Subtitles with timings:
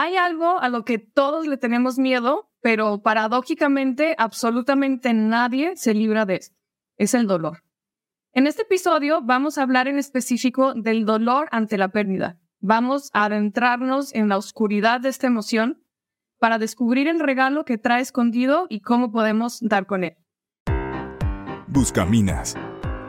[0.00, 6.24] Hay algo a lo que todos le tenemos miedo, pero paradójicamente absolutamente nadie se libra
[6.24, 6.56] de esto.
[6.98, 7.64] Es el dolor.
[8.32, 12.38] En este episodio vamos a hablar en específico del dolor ante la pérdida.
[12.60, 15.82] Vamos a adentrarnos en la oscuridad de esta emoción
[16.38, 20.16] para descubrir el regalo que trae escondido y cómo podemos dar con él.
[21.66, 22.56] Buscaminas,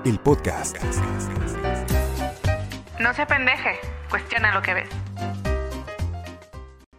[0.06, 0.76] el podcast.
[3.00, 3.76] No se pendeje,
[4.10, 5.49] cuestiona lo que ves.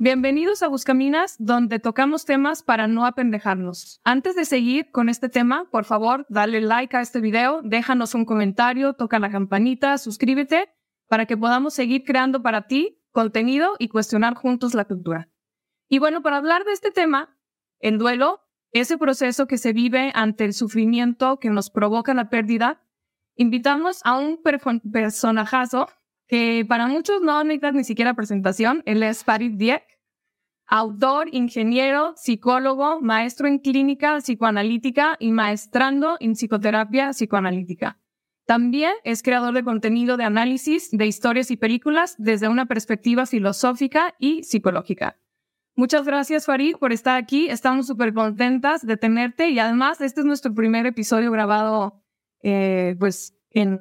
[0.03, 4.01] Bienvenidos a Buscaminas, donde tocamos temas para no apendejarnos.
[4.03, 8.25] Antes de seguir con este tema, por favor, dale like a este video, déjanos un
[8.25, 10.71] comentario, toca la campanita, suscríbete
[11.07, 15.29] para que podamos seguir creando para ti contenido y cuestionar juntos la cultura.
[15.87, 17.37] Y bueno, para hablar de este tema,
[17.79, 18.41] el duelo,
[18.73, 22.83] ese proceso que se vive ante el sufrimiento que nos provoca la pérdida,
[23.37, 24.41] invitamos a un
[24.91, 25.89] personajazo
[26.31, 28.85] que para muchos no necesita ni siquiera presentación.
[28.87, 29.83] Él es Farid Diek,
[30.69, 37.99] autor, ingeniero, psicólogo, maestro en clínica psicoanalítica y maestrando en psicoterapia psicoanalítica.
[38.47, 44.15] También es creador de contenido de análisis de historias y películas desde una perspectiva filosófica
[44.21, 45.19] y psicológica.
[45.75, 47.49] Muchas gracias, Farid, por estar aquí.
[47.49, 52.05] Estamos súper contentas de tenerte y además este es nuestro primer episodio grabado,
[52.45, 53.81] eh, pues, en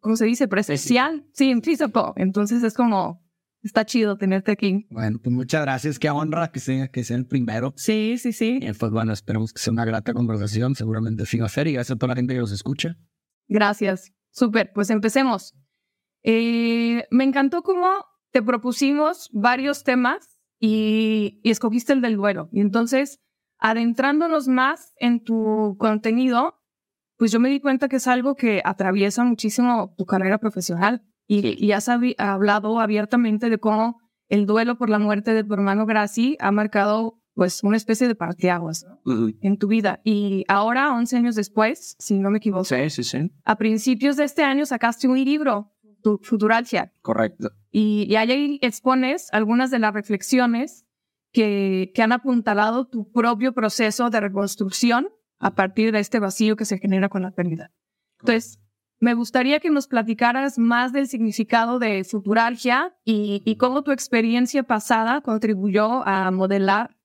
[0.00, 0.48] ¿cómo se dice?
[0.48, 1.26] Presencial.
[1.32, 2.12] Sí, en físico.
[2.16, 3.22] Entonces es como,
[3.62, 4.86] está chido tenerte aquí.
[4.90, 5.98] Bueno, pues muchas gracias.
[5.98, 7.72] Qué honra que sea, que sea el primero.
[7.76, 8.60] Sí, sí, sí.
[8.62, 10.74] Y pues bueno, esperemos que sea una grata conversación.
[10.74, 12.96] Seguramente sí va a ser y gracias a toda la gente que nos escucha.
[13.48, 14.12] Gracias.
[14.30, 14.72] Súper.
[14.74, 15.54] Pues empecemos.
[16.22, 17.88] Eh, me encantó cómo
[18.30, 22.48] te propusimos varios temas y, y escogiste el del duelo.
[22.52, 23.20] Y entonces,
[23.58, 26.57] adentrándonos más en tu contenido,
[27.18, 31.62] pues yo me di cuenta que es algo que atraviesa muchísimo tu carrera profesional y,
[31.62, 36.36] y has hablado abiertamente de cómo el duelo por la muerte de tu hermano Graci
[36.40, 40.00] ha marcado pues una especie de parteaguas en tu vida.
[40.02, 43.30] Y ahora, 11 años después, si no me equivoco, sí, sí, sí.
[43.44, 46.92] a principios de este año sacaste un libro, tu Futuralgia.
[47.00, 47.52] Correcto.
[47.70, 50.84] Y, y ahí expones algunas de las reflexiones
[51.32, 55.08] que, que han apuntalado tu propio proceso de reconstrucción
[55.38, 57.70] a partir de este vacío que se genera con la pérdida.
[58.20, 58.58] Entonces,
[59.00, 64.64] me gustaría que nos platicaras más del significado de futuralgia y, y cómo tu experiencia
[64.64, 66.96] pasada contribuyó a modelar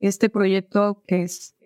[0.00, 1.56] este proyecto que es.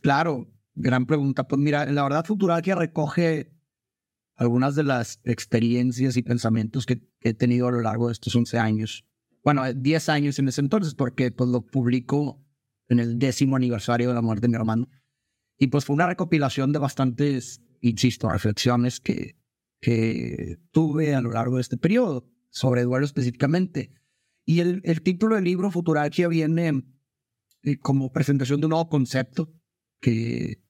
[0.00, 1.46] Claro, gran pregunta.
[1.46, 3.52] Pues mira, la verdad, futuralgia recoge
[4.36, 8.58] algunas de las experiencias y pensamientos que he tenido a lo largo de estos 11
[8.58, 9.04] años.
[9.42, 12.42] Bueno, 10 años en ese entonces, porque pues lo publico
[12.88, 14.88] en el décimo aniversario de la muerte de mi hermano.
[15.58, 19.36] Y pues fue una recopilación de bastantes, insisto, reflexiones que,
[19.80, 23.92] que tuve a lo largo de este periodo, sobre duelo específicamente.
[24.44, 26.84] Y el, el título del libro, Futurarquia, viene
[27.62, 29.52] eh, como presentación de un nuevo concepto
[30.00, 30.62] que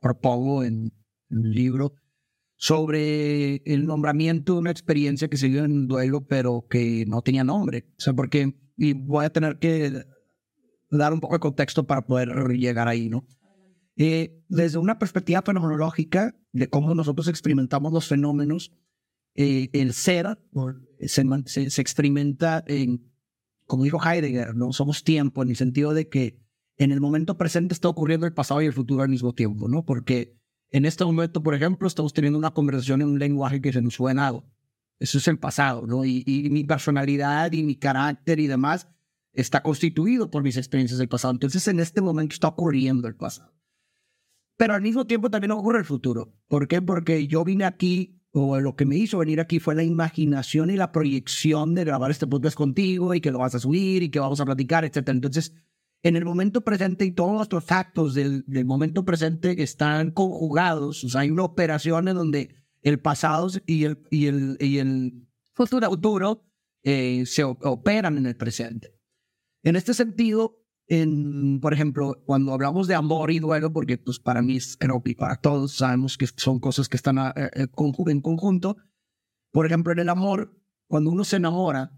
[0.00, 0.92] propongo en,
[1.30, 1.94] en el libro
[2.56, 7.42] sobre el nombramiento de una experiencia que se dio en duelo, pero que no tenía
[7.42, 7.86] nombre.
[7.96, 10.04] O sea, porque, y voy a tener que
[10.90, 13.26] dar un poco de contexto para poder llegar ahí, ¿no?
[14.02, 18.72] Eh, desde una perspectiva fenomenológica de cómo nosotros experimentamos los fenómenos,
[19.34, 20.38] eh, el ser
[21.00, 23.12] se, se, experimenta en,
[23.66, 26.40] como dijo Heidegger, no somos tiempo en el sentido de que
[26.78, 29.84] en el momento presente está ocurriendo el pasado y el futuro al mismo tiempo, ¿no?
[29.84, 30.34] Porque
[30.70, 33.92] en este momento, por ejemplo, estamos teniendo una conversación en un lenguaje que se nos
[33.92, 34.50] suena algo.
[34.98, 36.06] Eso es el pasado, ¿no?
[36.06, 38.88] Y, y mi personalidad y mi carácter y demás
[39.34, 41.34] está constituido por mis experiencias del pasado.
[41.34, 43.59] Entonces, en este momento está ocurriendo el pasado
[44.60, 46.34] pero al mismo tiempo también ocurre el futuro.
[46.46, 46.82] ¿Por qué?
[46.82, 50.76] Porque yo vine aquí, o lo que me hizo venir aquí fue la imaginación y
[50.76, 54.20] la proyección de grabar este podcast contigo y que lo vas a subir y que
[54.20, 55.08] vamos a platicar, etc.
[55.08, 55.54] Entonces,
[56.02, 61.04] en el momento presente y todos los actos del, del momento presente están conjugados.
[61.04, 65.26] O sea, hay una operación en donde el pasado y el, y el, y el
[65.54, 66.44] futuro, futuro
[66.82, 68.94] eh, se operan en el presente.
[69.62, 70.59] En este sentido,
[70.90, 75.14] en, por ejemplo, cuando hablamos de amor y duelo, porque pues para mí es, que
[75.16, 77.68] para todos sabemos que son cosas que están eh, eh,
[78.08, 78.76] en conjunto.
[79.52, 81.92] Por ejemplo, en el amor, cuando uno se enamora,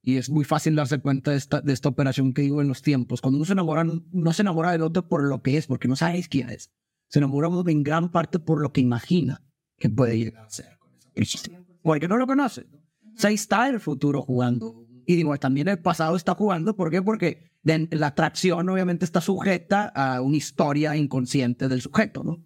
[0.00, 2.82] y es muy fácil darse cuenta de esta, de esta operación que digo en los
[2.82, 5.88] tiempos, cuando uno se enamora, no se enamora del otro por lo que es, porque
[5.88, 6.70] no sabes quién es.
[7.08, 9.42] Se enamora en gran parte por lo que imagina
[9.76, 10.78] que puede llegar a ser.
[11.82, 12.60] Porque no lo conoce.
[12.60, 16.76] O sea, ahí está el futuro jugando y digo, también el pasado está jugando.
[16.76, 17.02] ¿Por qué?
[17.02, 22.44] Porque la atracción obviamente está sujeta a una historia inconsciente del sujeto, ¿no?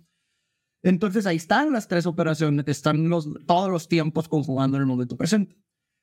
[0.83, 5.17] Entonces ahí están las tres operaciones, están los, todos los tiempos conjugando en el momento
[5.17, 5.61] presente.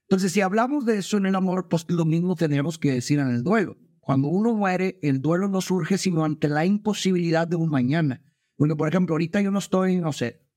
[0.09, 3.27] Entonces, si hablamos de eso en el amor, pues lo mismo tendríamos que decir en
[3.27, 3.77] el duelo.
[3.99, 8.21] Cuando uno muere, el duelo no surge sino ante la imposibilidad de un mañana.
[8.55, 10.47] Porque, por ejemplo, ahorita yo no estoy, no sé,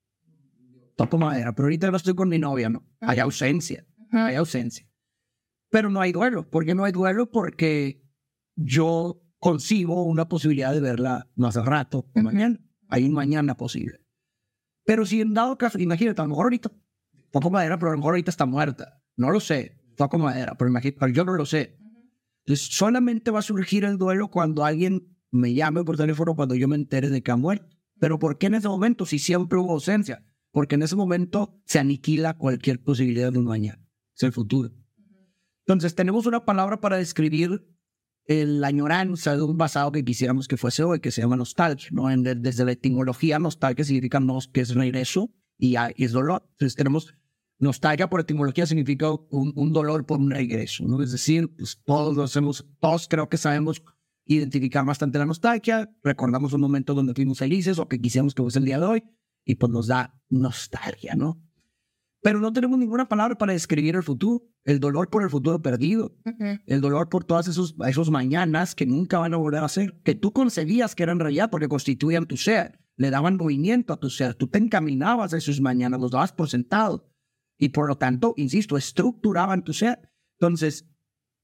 [0.96, 2.86] toco madera, pero ahorita no estoy con mi novia, ¿no?
[3.00, 4.88] Hay ausencia, hay ausencia.
[5.68, 6.48] Pero no hay duelo.
[6.48, 7.30] ¿Por qué no hay duelo?
[7.30, 7.99] Porque
[8.60, 12.60] yo concibo una posibilidad de verla más al rato, mañana.
[12.88, 14.00] Hay un mañana posible.
[14.84, 16.70] Pero si en dado caso, imagínate, a lo mejor ahorita
[17.30, 19.02] toco madera, pero a lo mejor ahorita está muerta.
[19.16, 21.78] No lo sé, toco madera, pero, imagínate, yo no lo sé.
[22.44, 26.68] Entonces, solamente va a surgir el duelo cuando alguien me llame por teléfono, cuando yo
[26.68, 27.76] me entere de que ha muerto.
[28.00, 29.06] Pero ¿por qué en ese momento?
[29.06, 30.24] Si siempre hubo ausencia.
[30.52, 33.86] Porque en ese momento se aniquila cualquier posibilidad de un mañana.
[34.16, 34.72] Es el futuro.
[35.64, 37.69] Entonces, tenemos una palabra para describir
[38.30, 41.88] la añoranza de un pasado que quisiéramos que fuese hoy, que se llama nostalgia.
[41.90, 42.08] ¿no?
[42.08, 46.46] desde la etimología, nostalgia significa nos, que es regreso y, es dolor.
[46.52, 47.12] Entonces, tenemos
[47.58, 50.84] nostalgia por etimología significa un, dolor por un regreso.
[50.86, 51.02] ¿no?
[51.02, 53.82] Es decir, pues, todos lo hacemos, todos creo que sabemos
[54.26, 58.60] identificar bastante la nostalgia, recordamos un momento donde fuimos felices o que quisiéramos que fuese
[58.60, 59.02] el día de hoy
[59.44, 61.42] y pues nos da nostalgia, ¿no?
[62.22, 66.14] Pero no tenemos ninguna palabra para describir el futuro, el dolor por el futuro perdido,
[66.66, 70.14] el dolor por todas esos, esos mañanas que nunca van a volver a ser, que
[70.14, 74.34] tú concebías que eran realidad porque constituían tu ser, le daban movimiento a tu ser,
[74.34, 77.10] tú te encaminabas a esos mañanas, los dabas por sentado
[77.56, 80.10] y por lo tanto, insisto, estructuraban tu ser.
[80.38, 80.88] Entonces,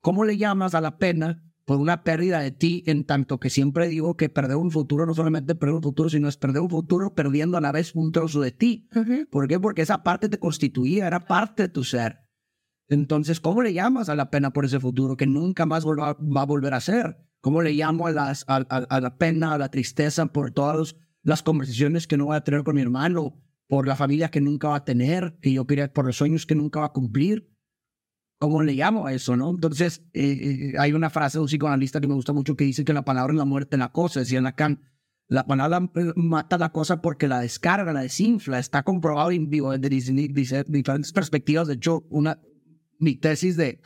[0.01, 3.89] ¿cómo le llamas a la pena por una pérdida de ti, en tanto que siempre
[3.89, 7.13] digo que perder un futuro no solamente perder un futuro, sino es perder un futuro
[7.13, 8.89] perdiendo a la vez un trozo de ti.
[9.31, 9.59] ¿Por qué?
[9.59, 12.21] Porque esa parte te constituía, era parte de tu ser.
[12.89, 16.47] Entonces, ¿cómo le llamas a la pena por ese futuro que nunca más va, a
[16.47, 17.19] volver a ser?
[17.41, 22.07] ¿Cómo le llamo a, las, a, la pena, a la tristeza por todas las conversaciones
[22.07, 24.85] que no voy a tener con mi hermano, por la familia que nunca va a
[24.85, 27.56] tener, que yo quería, por los sueños que nunca va a cumplir?
[28.39, 29.51] ¿Cómo le llamo a eso, no?
[29.51, 32.85] Entonces, eh, eh, hay una frase de un psicoanalista que me gusta mucho que dice
[32.85, 34.83] que la palabra es la muerte la cosa, decía Lacan.
[35.29, 38.59] La palabra eh, mata la cosa porque la descarga, la desinfla.
[38.59, 39.89] Está comprobado en vivo desde
[40.69, 41.67] diferentes perspectivas.
[41.67, 42.39] De hecho, una,
[42.99, 43.81] mi tesis de,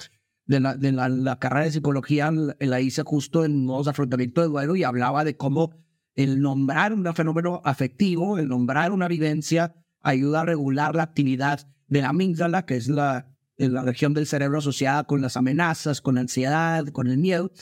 [0.46, 4.48] de, la, de la, carrera de psicología la hice justo en modos de afrontamiento de
[4.48, 5.70] duelo y hablaba de cómo
[6.16, 12.02] el nombrar un fenómeno afectivo, el nombrar una vivencia, ayuda a regular la actividad de
[12.02, 13.29] la amígdala, que es la
[13.60, 17.52] en la región del cerebro asociada con las amenazas, con la ansiedad, con el miedo.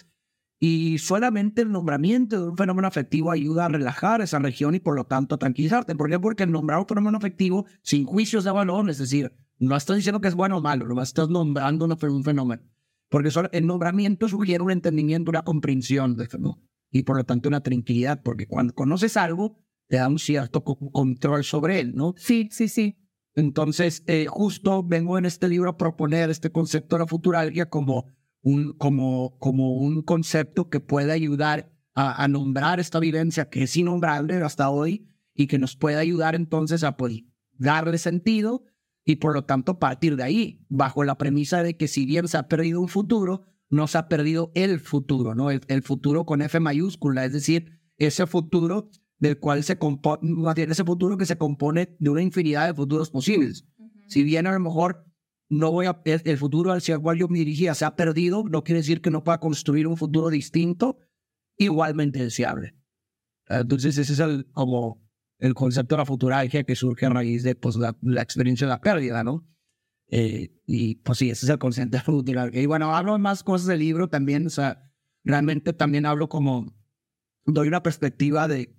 [0.60, 4.96] Y solamente el nombramiento de un fenómeno afectivo ayuda a relajar esa región y por
[4.96, 5.94] lo tanto a tranquilizarte.
[5.94, 6.18] ¿Por qué?
[6.18, 10.20] Porque el nombrar un fenómeno afectivo sin juicios de valor, es decir, no estás diciendo
[10.20, 12.62] que es bueno o malo, no estás nombrando un fenómeno.
[13.08, 17.60] Porque el nombramiento sugiere un entendimiento, una comprensión del fenómeno y por lo tanto una
[17.60, 19.58] tranquilidad, porque cuando conoces algo,
[19.88, 22.14] te da un cierto control sobre él, ¿no?
[22.16, 22.98] Sí, sí, sí.
[23.38, 28.06] Entonces, eh, justo vengo en este libro a proponer este concepto de la futuralgia como
[28.42, 34.42] un, como, como un concepto que puede ayudar a, nombrar esta vivencia que es innombrable
[34.42, 38.64] hasta hoy y que nos puede ayudar entonces a pues, darle sentido
[39.04, 42.38] y por lo tanto partir de ahí, bajo la premisa de que si bien se
[42.38, 45.50] ha perdido un futuro, no se ha perdido el futuro, ¿no?
[45.52, 50.20] el futuro con F mayúscula, es decir, ese futuro del cual se compone,
[50.56, 53.66] ese futuro que se compone de una infinidad de futuros posibles.
[54.06, 55.04] Si bien a lo mejor
[55.48, 58.80] no voy a, el futuro al cual yo me dirigía se ha perdido, no quiere
[58.80, 60.98] decir que no pueda construir un futuro distinto,
[61.56, 62.74] igualmente deseable.
[63.48, 65.02] Entonces ese es el, como
[65.38, 68.80] el concepto de la futuralgia que surge a raíz de pues, la, experiencia de la
[68.80, 69.46] pérdida, ¿no?
[70.10, 72.60] Eh, y pues sí, ese es el concepto de la futuralgia.
[72.60, 74.92] Y bueno, hablo de más cosas del libro también, o sea,
[75.24, 76.74] realmente también hablo como,
[77.44, 78.77] doy una perspectiva de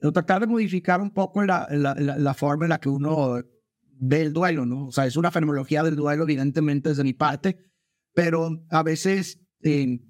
[0.00, 3.42] tratar de modificar un poco la, la, la, forma en la que uno
[3.98, 4.86] ve el duelo, ¿no?
[4.86, 7.58] O sea, es una fenomenología del duelo, evidentemente, desde mi parte,
[8.14, 10.00] pero a veces, eh,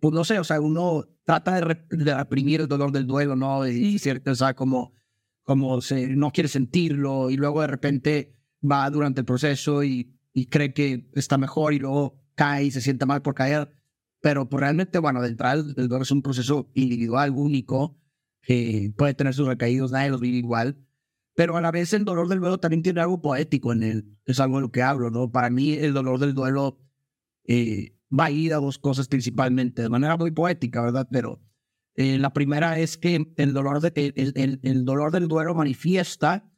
[0.00, 3.66] pues no sé, o sea, uno trata de, reprimir el dolor del duelo, ¿no?
[3.66, 4.94] Y cierto, o sea, como,
[5.42, 10.46] como se, no quiere sentirlo y luego de repente va durante el proceso y, y
[10.46, 13.70] cree que está mejor y luego cae y se siente mal por caer.
[14.20, 17.98] Pero pues, realmente, bueno, de entrada el duelo es un proceso individual, único,
[18.48, 20.78] que puede tener sus recaídos, nadie los vive igual,
[21.34, 24.40] pero a la vez el dolor del duelo también tiene algo poético en él, es
[24.40, 25.30] algo de lo que hablo, ¿no?
[25.30, 26.80] Para mí el dolor del duelo
[27.44, 31.06] eh, va a ir a dos cosas principalmente, de manera muy poética, ¿verdad?
[31.12, 31.42] Pero
[31.94, 36.50] eh, la primera es que el dolor, de, el, dolor del duelo manifiesta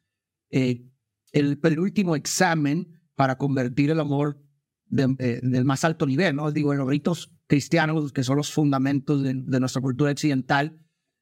[0.49, 0.87] eh,
[1.33, 4.41] el, el, último examen para convertir el amor
[4.87, 6.53] del más alto nivel, ¿no?
[6.53, 10.81] Digo, en los ritos cristianos, que son los fundamentos de, de nuestra cultura occidental,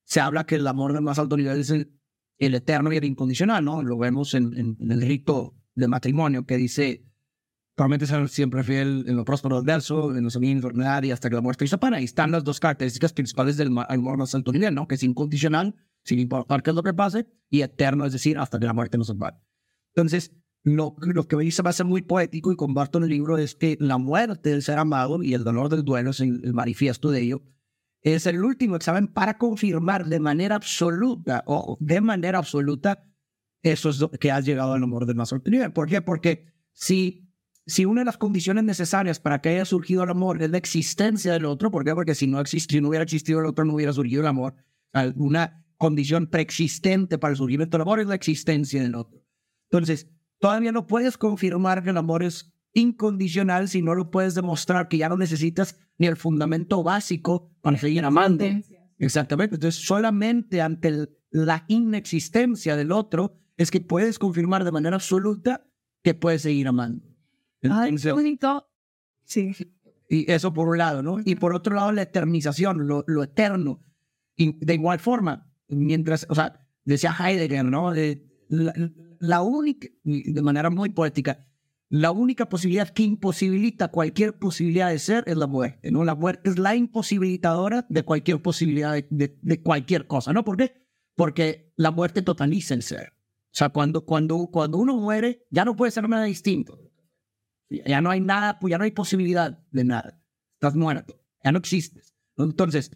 [0.08, 1.90] se habla que el amor de más alto nivel es el,
[2.38, 3.82] eterno y el incondicional, ¿no?
[3.82, 7.04] Lo vemos en, el rito de matrimonio que dice,
[7.74, 11.42] Promete ser siempre fiel en lo próspero adverso, en los bienes ordinarios, hasta que la
[11.42, 11.98] muerte hizo para.
[11.98, 14.88] Ahí están las dos características principales del amor más alto nivel, ¿no?
[14.88, 18.58] Que es incondicional, sin importar qué es lo que pase, y eterno, es decir, hasta
[18.58, 19.36] que la muerte nos separe.
[19.94, 20.32] Entonces,
[20.64, 23.38] lo, lo que me dice va a ser muy poético y comparto en el libro
[23.38, 26.54] es que la muerte del ser amado y el dolor del duelo es el, el
[26.54, 27.42] manifiesto de ello.
[28.02, 33.04] Es el último examen para confirmar de manera absoluta, o de manera absoluta,
[33.62, 35.72] eso es que has llegado al amor del más alto nivel.
[35.72, 36.00] ¿Por qué?
[36.00, 37.28] Porque si,
[37.66, 41.32] si una de las condiciones necesarias para que haya surgido el amor es la existencia
[41.32, 41.92] del otro, ¿por qué?
[41.94, 44.54] Porque si no, exist- si no hubiera existido el otro, no hubiera surgido el amor.
[45.16, 49.20] Una condición preexistente para el surgimiento del amor es la existencia del otro.
[49.70, 54.88] Entonces, todavía no puedes confirmar que el amor es incondicional si no lo puedes demostrar
[54.88, 58.44] que ya no necesitas ni el fundamento básico para seguir amando.
[58.98, 59.56] Exactamente.
[59.56, 65.66] Entonces, solamente ante el- la inexistencia del otro es que puedes confirmar de manera absoluta
[66.02, 67.04] que puedes seguir amando.
[67.62, 68.68] Ay, Entonces, bonito.
[69.24, 69.52] Sí.
[70.08, 71.18] y eso por un lado, ¿no?
[71.22, 73.84] Y por otro lado, la eternización, lo, lo eterno.
[74.36, 77.90] Y de igual forma, mientras, o sea, decía Heidegger, ¿no?
[77.92, 78.72] De, la,
[79.18, 81.46] la única, de manera muy poética,
[81.90, 86.04] la única posibilidad que imposibilita cualquier posibilidad de ser es la muerte, ¿no?
[86.04, 90.44] La muerte es la imposibilitadora de cualquier posibilidad de, cualquier cosa, ¿no?
[90.44, 90.86] ¿Por qué?
[91.16, 93.14] Porque la muerte totaliza el ser.
[93.46, 96.78] O sea, cuando, cuando, cuando uno muere, ya no puede ser nada distinto.
[97.70, 100.22] Ya no hay nada, pues ya no hay posibilidad de nada.
[100.54, 102.14] Estás muerto, ya no existes.
[102.36, 102.90] Entonces,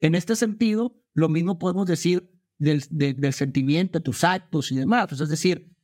[0.00, 4.76] en este sentido, lo mismo podemos decir del, de- del sentimiento, de tus actos y
[4.76, 5.06] demás.
[5.08, 5.75] Pues, es decir,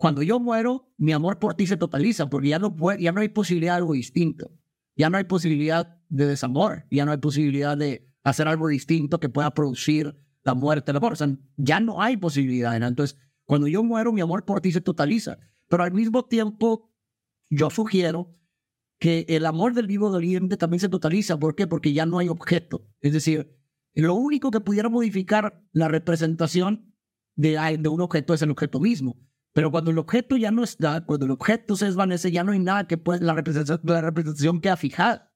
[0.00, 3.20] cuando yo muero, mi amor por ti se totaliza, porque ya no, puede, ya no
[3.20, 4.50] hay posibilidad de algo distinto.
[4.96, 9.28] Ya no hay posibilidad de desamor, ya no hay posibilidad de hacer algo distinto que
[9.28, 11.12] pueda producir la muerte del amor.
[11.12, 11.28] O sea,
[11.58, 12.80] ya no hay posibilidad.
[12.80, 12.86] ¿no?
[12.86, 15.36] Entonces, cuando yo muero, mi amor por ti se totaliza.
[15.68, 16.90] Pero al mismo tiempo,
[17.50, 18.34] yo sugiero
[18.98, 21.38] que el amor del vivo doliente también se totaliza.
[21.38, 21.66] ¿Por qué?
[21.66, 22.88] Porque ya no hay objeto.
[23.00, 23.54] Es decir,
[23.92, 26.94] lo único que pudiera modificar la representación
[27.36, 29.18] de, de un objeto es el objeto mismo.
[29.52, 32.60] Pero cuando el objeto ya no está, cuando el objeto se desvanece, ya no hay
[32.60, 35.32] nada que pueda, la representación, la representación queda fijada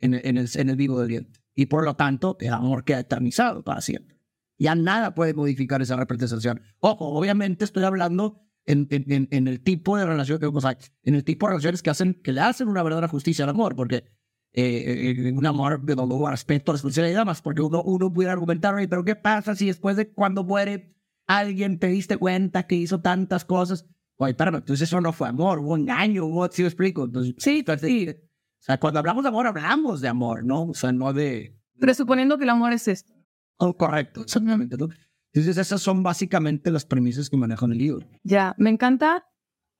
[0.00, 1.40] en en, el, en el vivo doliente.
[1.54, 4.18] Y por lo tanto, el amor queda eternizado para siempre.
[4.58, 6.62] Ya nada puede modificar esa representación.
[6.80, 11.24] Ojo, obviamente estoy hablando en, en, en el tipo de relación, o sea, en el
[11.24, 14.04] tipo de relaciones que hacen, que le hacen una verdadera justicia al amor, porque
[14.52, 18.88] eh, eh, un amor de hubo respeto, responsabilidad, más porque uno, uno pudiera argumentar, "Oye,
[18.88, 20.97] pero ¿qué pasa si después de cuando muere
[21.28, 23.86] alguien te diste cuenta que hizo tantas cosas?
[24.16, 27.04] Oye, espérame, entonces eso no fue amor, hubo engaño, hubo, ¿sí me explico?
[27.04, 28.08] Entonces, Sí, entonces, sí.
[28.10, 28.14] o
[28.58, 30.64] sea, cuando hablamos de amor, hablamos de amor, ¿no?
[30.64, 31.56] O sea, no de...
[31.78, 33.12] Presuponiendo que el amor es esto.
[33.58, 34.76] Oh, correcto, exactamente.
[34.76, 34.88] ¿no?
[35.32, 38.08] Entonces, esas son básicamente las premisas que manejo en el libro.
[38.24, 39.26] Ya, me encanta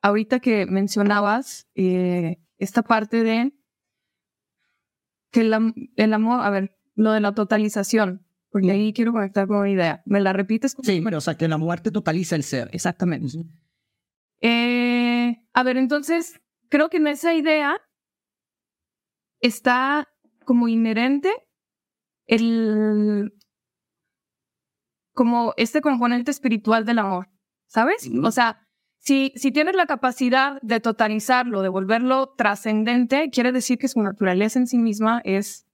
[0.03, 3.53] ahorita que mencionabas eh, esta parte de
[5.33, 8.25] que el, el amor, a ver, lo de la totalización,
[8.59, 10.03] porque ahí quiero conectar con una idea.
[10.05, 10.77] ¿Me la repites?
[10.83, 12.69] Sí, pero, o sea, que la muerte totaliza el ser.
[12.73, 13.39] Exactamente.
[14.41, 17.81] Eh, a ver, entonces, creo que en esa idea
[19.41, 20.09] está
[20.45, 21.31] como inherente
[22.27, 23.33] el
[25.15, 27.29] como este componente espiritual del amor,
[27.69, 28.11] ¿sabes?
[28.25, 28.67] O sea,
[28.99, 34.59] si, si tienes la capacidad de totalizarlo, de volverlo trascendente, quiere decir que su naturaleza
[34.59, 35.68] en sí misma es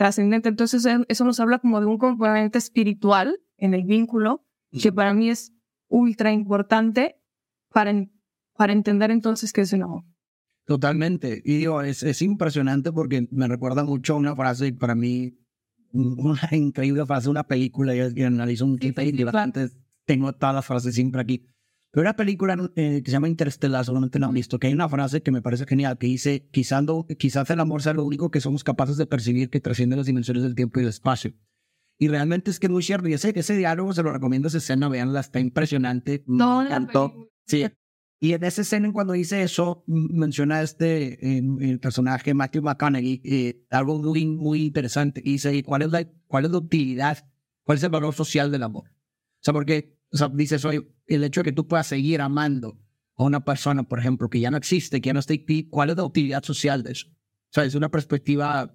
[0.00, 0.48] trascendente.
[0.48, 4.46] Entonces, eso nos habla como de un componente espiritual en el vínculo,
[4.80, 5.52] que para mí es
[5.88, 7.20] ultra importante
[7.68, 7.92] para,
[8.56, 10.04] para entender entonces qué es el amor.
[10.64, 11.42] Totalmente.
[11.44, 15.36] Y digo, es, es impresionante porque me recuerda mucho a una frase, para mí,
[15.92, 17.94] una increíble frase una película.
[17.94, 19.68] Yo que analizo un Sí, sí, y bastante,
[20.06, 21.46] tengo todas las frases siempre aquí.
[21.92, 24.88] Pero una película eh, que se llama Interstellar, solamente la han visto, que hay una
[24.88, 28.30] frase que me parece genial, que dice, quizás, no- quizás el amor sea lo único
[28.30, 31.32] que somos capaces de percibir que trasciende las dimensiones del tiempo y del espacio.
[31.98, 33.08] Y realmente es que es muy cierto.
[33.08, 36.22] Y ese, ese diálogo se lo recomiendo, esa escena, veanla, está impresionante.
[36.26, 37.12] No, me encantó.
[37.46, 37.66] Sí.
[38.22, 43.64] Y en esa escena, cuando dice eso, menciona este eh, el personaje Matthew McConaughey, eh,
[43.70, 45.20] algo muy, muy interesante.
[45.24, 47.26] Y dice, ¿cuál es, la, ¿cuál es la utilidad?
[47.64, 48.88] ¿Cuál es el valor social del amor?
[48.90, 52.78] O sea, porque o sea, dice eso, el hecho de que tú puedas seguir amando
[53.16, 55.90] a una persona, por ejemplo, que ya no existe, que ya no está aquí, ¿cuál
[55.90, 57.06] es la utilidad social de eso?
[57.08, 58.74] O sea, es una perspectiva,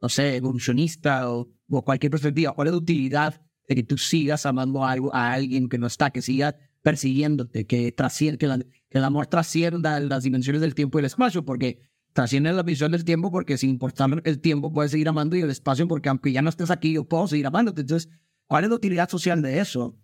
[0.00, 2.52] no sé, evolucionista o, o cualquier perspectiva.
[2.54, 5.86] ¿Cuál es la utilidad de que tú sigas amando a, algo, a alguien que no
[5.86, 10.74] está, que siga persiguiéndote, que, trasciende, que, la- que el amor trascienda las dimensiones del
[10.74, 11.44] tiempo y el espacio?
[11.44, 11.80] Porque
[12.12, 15.50] trasciende la visión del tiempo porque sin importar el tiempo puedes seguir amando y el
[15.50, 17.80] espacio porque aunque ya no estés aquí yo puedo seguir amándote.
[17.80, 18.10] Entonces,
[18.46, 19.96] ¿cuál es la utilidad social de eso?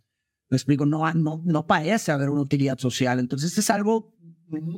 [0.50, 3.18] Me explico, no, no, no parece haber una utilidad social.
[3.18, 4.14] Entonces es algo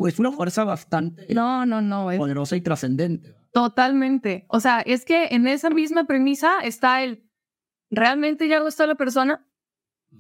[0.08, 2.10] es una fuerza bastante No, no, no.
[2.10, 3.34] es- poderosa y trascendente.
[3.52, 4.46] Totalmente.
[4.48, 7.28] O sea, es que en esa misma premisa está el,
[7.90, 9.46] ¿realmente ya gustó la persona?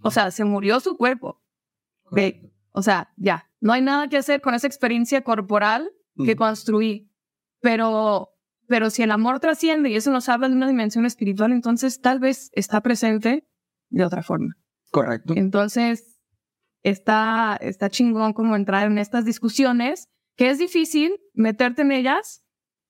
[0.02, 1.42] O sea, se murió su cuerpo.
[2.12, 5.90] Ve, O sea, ya, no hay nada que hacer con esa experiencia corporal
[6.24, 7.10] que construí.
[7.60, 8.30] Pero,
[8.68, 12.20] pero si el amor trasciende y eso nos habla de una dimensión espiritual, entonces tal
[12.20, 13.48] vez está presente
[13.90, 14.56] de otra forma.
[14.90, 15.34] Correcto.
[15.36, 16.20] Entonces,
[16.82, 22.42] está, está chingón como entrar en estas discusiones, que es difícil meterte en ellas.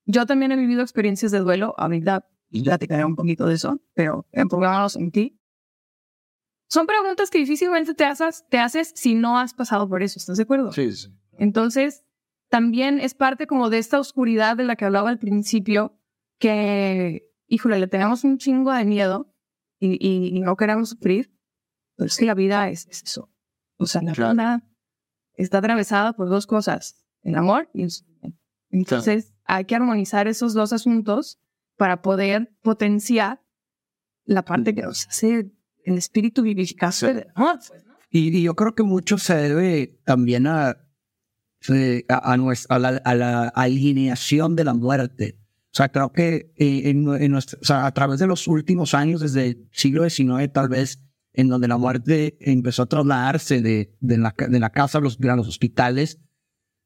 [0.05, 4.47] Yo también he vivido experiencias de duelo, ahorita platicaré un poquito de eso, pero en
[4.47, 5.37] programa en ti.
[6.69, 10.37] Son preguntas que difícilmente te haces, te haces si no has pasado por eso, ¿estás
[10.37, 10.71] de acuerdo?
[10.71, 11.09] Sí, sí.
[11.37, 12.03] Entonces,
[12.49, 15.97] también es parte como de esta oscuridad de la que hablaba al principio,
[16.39, 19.33] que, híjole, le tenemos un chingo de miedo
[19.79, 21.33] y, y- y no queremos sufrir.
[22.01, 23.29] Pero es que la vida es, es eso.
[23.77, 24.33] O sea, la Claro.
[24.33, 24.63] vida
[25.35, 28.39] está atravesada por dos cosas, el amor y el sufrimiento.
[28.69, 31.39] Entonces, hay que armonizar esos dos asuntos
[31.77, 33.41] para poder potenciar
[34.25, 35.51] la parte que nos hace
[35.83, 37.59] el espíritu vivificante del amor.
[37.67, 37.93] pues, ¿no?
[38.09, 40.77] Y, y yo creo que mucho se debe también a,
[41.59, 45.37] se- a, a nuestra, a, la, a la alineación de la muerte.
[45.73, 48.93] O sea, creo que eh, en, en nuestra- o sea, a través de los últimos
[48.93, 50.99] años, desde el siglo XIX tal vez,
[51.33, 55.17] en donde la muerte empezó a trasladarse de, de, la, de la casa a los,
[55.21, 56.19] a los hospitales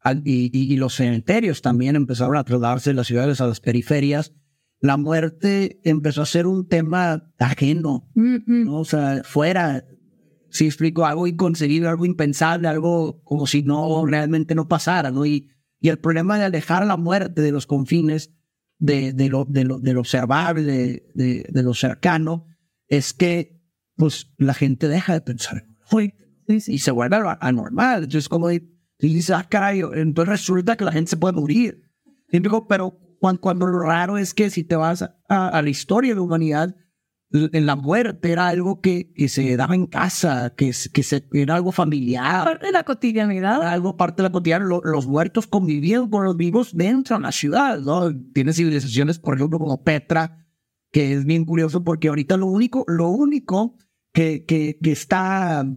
[0.01, 3.59] al- y, y- y los cementerios también empezaron a trasladarse de las ciudades a las
[3.59, 4.33] periferias,
[4.79, 8.07] la muerte empezó a ser un tema ajeno.
[8.65, 8.79] ¿no?
[8.81, 9.85] O sea, fuera,
[10.51, 15.25] si explico, algo inconcebible, algo impensable, algo como si no realmente no pasara, ¿no?
[15.25, 15.49] Y,
[15.79, 18.31] y el problema de alejar la muerte de los confines
[18.77, 20.63] de, de, lo, de, lo, de lo observable,
[21.15, 22.45] de, de lo cercano,
[22.87, 23.54] es que
[23.95, 25.65] pues la gente deja de pensar
[26.47, 28.03] y se vuelve anormal.
[28.03, 28.49] Entonces, como
[28.99, 31.81] dices, ah, caray, entonces resulta que la gente se puede morir.
[32.31, 35.15] Y digo, pero cuando, cuando lo raro es que si te vas a,
[35.47, 36.75] a la historia de la humanidad,
[37.31, 41.55] en la muerte era algo que, que se daba en casa, que, que se, era
[41.55, 43.57] algo familiar, Parte de la cotidianidad.
[43.61, 44.63] era algo parte de la cotidiana.
[44.65, 48.11] Lo- los muertos convivían con los vivos dentro de la ciudad, ¿no?
[48.33, 50.45] Tiene civilizaciones, por ejemplo, como Petra,
[50.91, 53.75] que es bien curioso porque ahorita lo único, lo único
[54.15, 55.67] que, que, que está,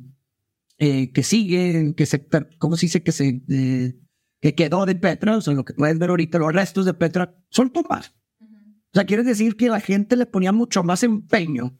[0.79, 2.27] eh, que sigue, que se,
[2.59, 3.03] ¿cómo se dice?
[3.03, 3.99] Que se, eh,
[4.41, 7.35] que quedó de Petra, o sea, lo que puedes ver ahorita, los restos de Petra,
[7.51, 8.15] son tumbas.
[8.41, 11.77] O sea, quiere decir que la gente le ponía mucho más empeño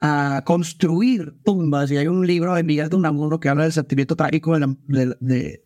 [0.00, 1.90] a construir tumbas.
[1.90, 4.76] Y hay un libro de Miguel de Unamuno que habla del sentimiento trágico de la-
[4.86, 5.64] de- de-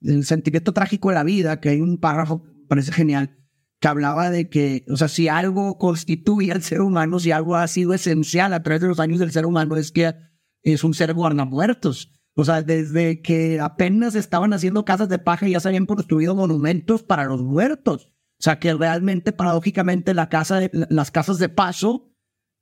[0.00, 3.36] del sentimiento trágico de la vida, que hay un párrafo, parece genial,
[3.80, 7.66] que hablaba de que, o sea, si algo constituye al ser humano, si algo ha
[7.68, 10.14] sido esencial a través de los años del ser humano, es que
[10.62, 12.12] es un ser guardamuertos.
[12.34, 17.02] O sea, desde que apenas estaban haciendo casas de paja, ya se habían construido monumentos
[17.02, 18.12] para los muertos.
[18.38, 22.12] O sea, que realmente, paradójicamente, la casa de- las casas de paso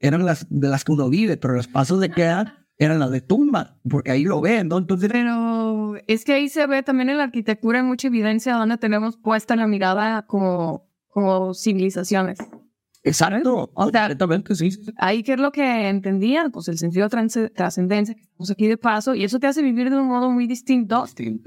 [0.00, 3.20] eran las de las que uno vive, pero los pasos de queda eran las de
[3.20, 4.78] tumba, porque ahí lo ven, ¿no?
[4.78, 8.78] Entonces, Pero es que ahí se ve también en la arquitectura hay mucha evidencia donde
[8.78, 12.38] tenemos puesta la mirada como, como civilizaciones.
[13.02, 13.70] exacto.
[13.74, 14.70] O sea, Completamente, sí.
[14.72, 14.92] sí.
[14.96, 16.50] Ahí, ¿qué es lo que entendían?
[16.50, 19.90] Pues el sentido de trascendencia, que estamos aquí de paso, y eso te hace vivir
[19.90, 21.04] de un modo muy distinto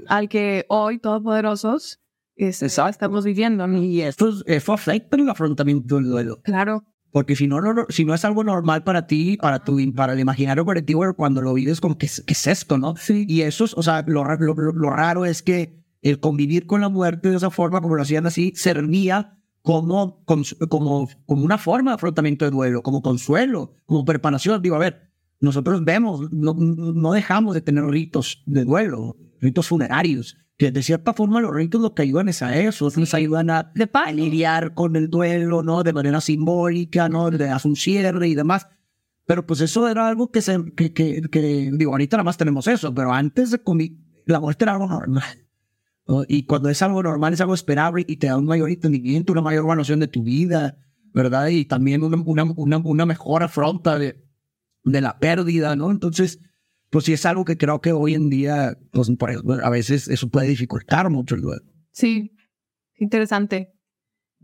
[0.08, 2.00] al que hoy, todopoderosos,
[2.36, 3.66] este, estamos viviendo.
[3.66, 3.78] ¿no?
[3.82, 6.40] Y esto, es- eso afecta el afrontamiento del duelo.
[6.42, 6.84] Claro.
[7.10, 10.20] Porque si no, no, si no es algo normal para ti, para tu, para el
[10.20, 12.94] imaginario colectivo, cuando lo vives, como que es, ¿qué es esto, no?
[13.08, 16.88] Y eso es, o sea, lo, lo- lo raro es que el convivir con la
[16.90, 21.96] muerte de esa forma, como lo hacían así, servía como, como, como una forma de
[21.96, 24.62] afrontamiento de duelo, como consuelo, como preparación.
[24.62, 30.36] Digo, a ver, nosotros vemos, no, no dejamos de tener ritos de duelo, ritos funerarios,
[30.56, 33.70] que de cierta forma los ritos lo que ayudan es a eso, nos ayudan a,
[33.74, 35.84] De a lidiar con el duelo, ¿no?
[35.84, 37.30] De manera simbólica, ¿no?
[37.30, 38.66] De hacer un cierre y demás.
[39.24, 42.66] Pero pues eso era algo que se, que, que, que, digo, ahorita nada más tenemos
[42.66, 43.60] eso, pero antes de
[44.26, 45.47] la muerte era algo normal.
[46.08, 46.24] ¿No?
[46.26, 49.42] Y cuando es algo normal, es algo esperable y te da un mayor entendimiento, una
[49.42, 50.76] mayor evaluación de tu vida,
[51.12, 51.48] ¿verdad?
[51.48, 52.16] Y también una,
[52.56, 54.24] una, una, mejor afronta de,
[54.84, 55.90] de la pérdida, ¿no?
[55.90, 56.40] Entonces,
[56.90, 59.10] pues sí es algo que creo que hoy en día, pues
[59.62, 61.62] a veces eso puede dificultar mucho el duelo.
[61.90, 62.32] Sí,
[62.96, 63.74] interesante.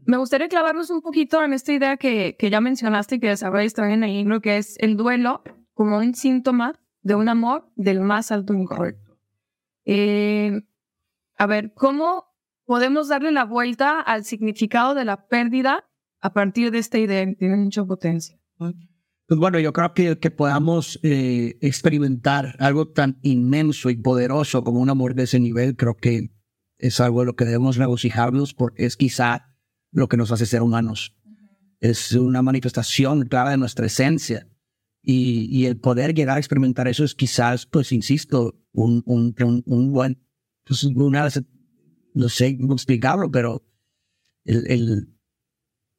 [0.06, 3.72] Me gustaría clavarnos un poquito en esta idea que, que ya mencionaste y que desarrollas
[3.72, 8.30] también el libro, que es el duelo como un síntoma de un amor del más
[8.30, 8.96] alto nivel.
[9.86, 10.62] Eh,
[11.36, 12.24] a ver, ¿cómo
[12.64, 15.84] podemos darle la vuelta al significado de la pérdida
[16.20, 18.38] a partir de esta idea que tiene mucha potencia?
[18.56, 24.80] Pues bueno, yo creo que, que podamos eh, experimentar algo tan inmenso y poderoso como
[24.80, 26.30] un amor de ese nivel, creo que
[26.78, 29.54] es algo de lo que debemos regocijarnos porque es quizá
[29.92, 31.16] lo que nos hace ser humanos.
[31.80, 34.48] Es una manifestación clara de nuestra esencia.
[35.06, 39.34] Y, y, el poder llegar a experimentar eso es quizás, pues, insisto, un, un,
[39.66, 40.23] un, buen,
[40.64, 41.28] pues, una,
[42.14, 43.64] no sé cómo explicarlo, pero
[44.44, 45.14] el, el,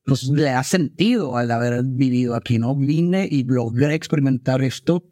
[0.05, 2.75] pues, le ha sentido al haber vivido aquí, ¿no?
[2.75, 5.09] Vine y logré experimentar esto,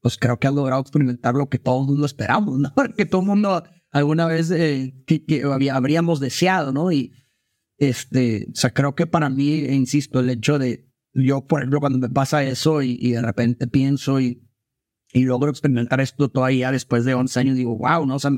[0.00, 2.72] pues creo que ha logrado experimentar lo que todo el mundo esperamos, ¿no?
[2.76, 6.92] Porque todo el mundo alguna vez eh, que, que habríamos deseado, ¿no?
[6.92, 7.12] Y,
[7.78, 11.98] este, o sea, creo que para mí, insisto, el hecho de, yo, por ejemplo, cuando
[11.98, 14.42] me pasa eso y, y de repente pienso y,
[15.12, 18.16] y logro experimentar esto todavía después de 11 años, digo, wow, ¿no?
[18.16, 18.32] O sea,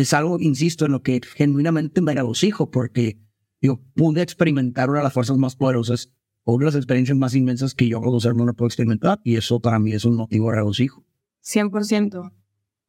[0.00, 3.20] es algo, insisto, en lo que genuinamente me regocijo porque
[3.60, 6.12] yo pude experimentar una de las fuerzas más poderosas
[6.44, 9.36] o una de las experiencias más inmensas que yo como ser humano puedo experimentar y
[9.36, 11.04] eso para mí es un motivo de regocijo.
[11.44, 12.32] 100%.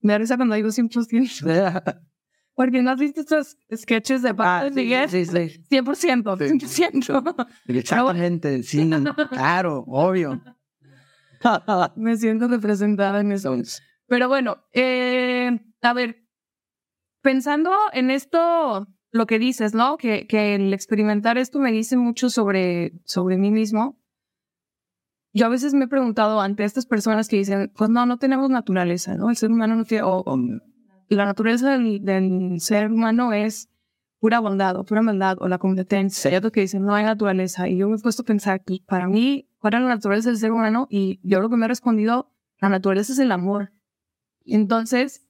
[0.02, 2.02] Me da risa cuando digo 100%.
[2.56, 5.10] Porque no has visto estos sketches de Pablo ah, Miguel.
[5.10, 5.64] Sí, sí, sí.
[5.70, 7.48] 100%, 100%.
[7.68, 8.90] Exactamente, sí,
[9.30, 10.42] claro, obvio.
[11.96, 13.56] Me siento representada en eso.
[14.08, 16.21] Pero bueno, eh, a ver,
[17.22, 19.98] pensando en esto, lo que dices, ¿no?
[19.98, 23.98] Que, el experimentar esto me dice mucho sobre, sobre mí mismo.
[25.34, 28.50] Yo a veces me he preguntado ante estas personas que dicen, pues no, no tenemos
[28.50, 29.30] naturaleza, ¿no?
[29.30, 30.24] El ser humano no tiene, o
[31.16, 33.70] la naturaleza del, ser humano es
[34.20, 36.30] pura bondad o pura maldad o la competencia.
[36.30, 37.68] Hay otros que dicen no hay naturaleza.
[37.68, 40.38] Y yo me he puesto a pensar que para mí, ¿cuál es la naturaleza del
[40.38, 40.88] ser humano?
[40.90, 43.72] Y yo lo que me he respondido, la naturaleza es el amor.
[44.46, 45.28] Entonces,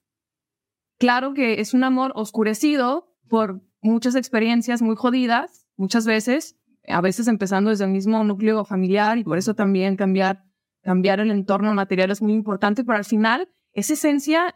[1.02, 7.26] claro que es un amor oscurecido por muchas experiencias muy jodidas, muchas veces, a veces
[7.26, 10.44] empezando desde el mismo núcleo familiar y por eso también cambiar,
[10.80, 14.54] cambiar el entorno material es muy importante, pero al final esa esencia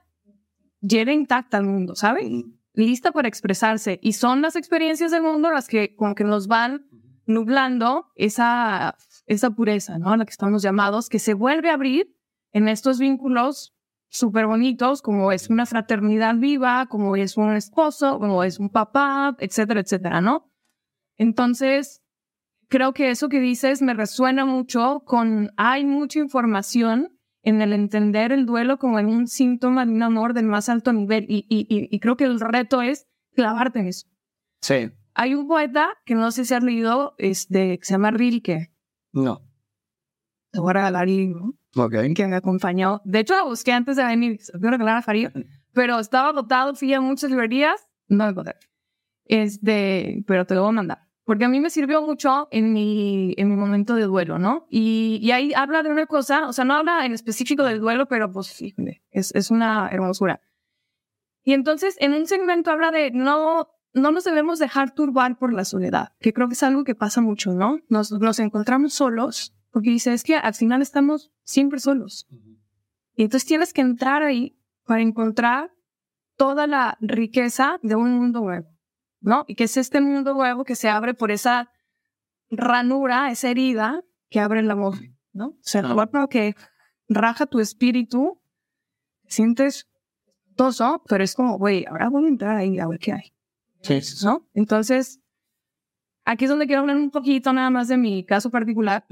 [0.81, 2.61] llega intacta al mundo, ¿saben?
[2.75, 3.99] Lista para expresarse.
[4.01, 6.87] Y son las experiencias del mundo las que como que nos van
[7.27, 10.13] nublando esa, esa pureza, ¿no?
[10.13, 12.17] A la que estamos llamados, que se vuelve a abrir
[12.53, 13.76] en estos vínculos
[14.09, 19.37] súper bonitos, como es una fraternidad viva, como es un esposo, como es un papá,
[19.39, 20.51] etcétera, etcétera, ¿no?
[21.17, 22.03] Entonces,
[22.69, 28.33] creo que eso que dices me resuena mucho con, hay mucha información en el entender
[28.33, 31.27] el duelo como en un síntoma de un amor del más alto nivel.
[31.29, 34.09] Y, y, y, creo que el reto es clavarte en eso.
[34.61, 34.91] Sí.
[35.15, 38.73] Hay un poeta que no sé si has leído, este, que se llama Rilke.
[39.13, 39.43] No.
[40.51, 41.55] Te voy a regalar libro.
[41.77, 41.95] Ok.
[42.15, 43.01] Que me acompañó.
[43.05, 44.41] De hecho, lo busqué antes de venir.
[44.41, 45.29] Se voy a regalar a Farid.
[45.73, 47.87] Pero estaba dotado, fui a muchas librerías.
[48.09, 48.57] No me poder.
[49.25, 53.35] Este, pero te lo voy a mandar porque a mí me sirvió mucho en mi,
[53.37, 54.69] en mi momento de duelo, ¿no?
[54.71, 58.07] Y, y ahí habla de una cosa, o sea, no habla en específico del duelo,
[58.07, 58.63] pero pues,
[59.11, 60.41] es, es una hermosura.
[61.43, 65.65] Y entonces, en un segmento habla de no, no nos debemos dejar turbar por la
[65.65, 67.81] soledad, que creo que es algo que pasa mucho, ¿no?
[67.89, 72.27] Nos, nos encontramos solos, porque dice, es que al final estamos siempre solos.
[73.15, 75.71] Y entonces tienes que entrar ahí para encontrar
[76.35, 78.67] toda la riqueza de un mundo nuevo.
[79.21, 79.45] ¿no?
[79.47, 81.71] Y que es este mundo nuevo que se abre por esa
[82.49, 84.95] ranura, esa herida que abre el amor,
[85.35, 85.49] ¿no?
[85.49, 86.55] O sea, el que
[87.11, 88.41] raja tu espíritu,
[89.27, 89.91] sientes
[90.55, 93.35] todo, pero es como, güey, ahora voy a entrar ahí a ver qué hay.
[93.83, 94.25] Sí.
[94.25, 94.49] ¿No?
[94.55, 95.21] Entonces,
[96.25, 99.05] aquí es donde quiero hablar un poquito nada más de mi caso particular.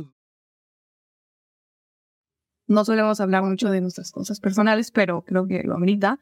[2.66, 6.18] No solemos hablar mucho de nuestras cosas personales, pero creo que lo amerita.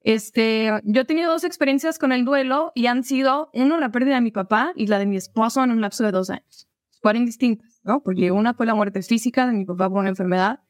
[0.00, 4.14] Este, yo he tenido dos experiencias con el duelo y han sido, uno, la pérdida
[4.14, 6.68] de mi papá y la de mi esposo en un lapso de dos años.
[7.02, 8.02] Fueron distintas, ¿no?
[8.02, 10.60] Porque una fue la muerte física de mi papá por una enfermedad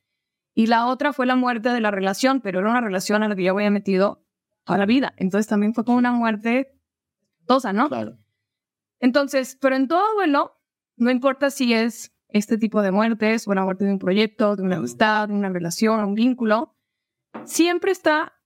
[0.55, 3.37] y la otra fue la muerte de la relación, pero era una relación a la
[3.37, 4.25] que yo había metido
[4.65, 5.13] a la vida.
[5.19, 6.75] Entonces también fue como una muerte
[7.47, 7.89] tosa, ¿no?
[7.89, 8.17] Claro.
[8.99, 10.59] Entonces, pero en todo duelo,
[10.97, 14.63] no importa si es este tipo de muertes o la muerte de un proyecto, de
[14.63, 16.75] una amistad, de una relación, un vínculo,
[17.45, 18.37] siempre está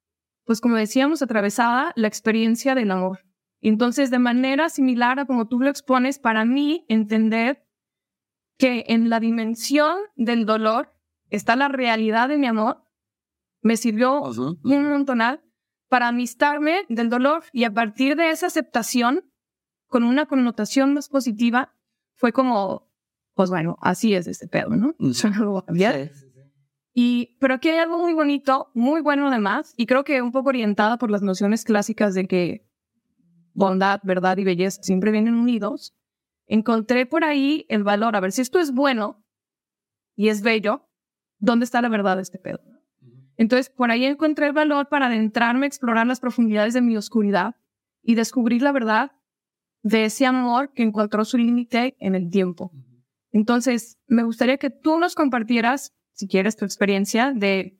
[0.50, 3.20] pues como decíamos, atravesada la experiencia del amor.
[3.61, 7.64] Entonces, de manera similar a como tú lo expones, para mí entender
[8.59, 10.92] que en la dimensión del dolor
[11.29, 12.83] está la realidad de mi amor,
[13.62, 15.40] me sirvió un montonal
[15.88, 19.31] para amistarme del dolor y a partir de esa aceptación,
[19.87, 21.76] con una connotación más positiva,
[22.16, 22.89] fue como,
[23.40, 24.94] pues bueno, así es este pedo, ¿no?
[24.98, 26.11] Yo no lo voy a cambiar.
[26.92, 30.50] Y, pero aquí hay algo muy bonito, muy bueno además, y creo que un poco
[30.50, 32.68] orientada por las nociones clásicas de que
[33.55, 35.96] bondad, verdad y belleza siempre vienen unidos.
[36.48, 39.24] Encontré por ahí el valor, a ver si esto es bueno
[40.16, 40.87] y es bello,
[41.38, 42.61] ¿dónde está la verdad de este pedo?
[43.38, 47.55] Entonces, por ahí encontré el valor para adentrarme explorar las profundidades de mi oscuridad
[48.03, 49.12] y descubrir la verdad
[49.83, 52.70] de ese amor que encontró su límite en el tiempo.
[53.33, 57.79] Entonces, me gustaría que tú nos compartieras, si quieres, tu experiencia de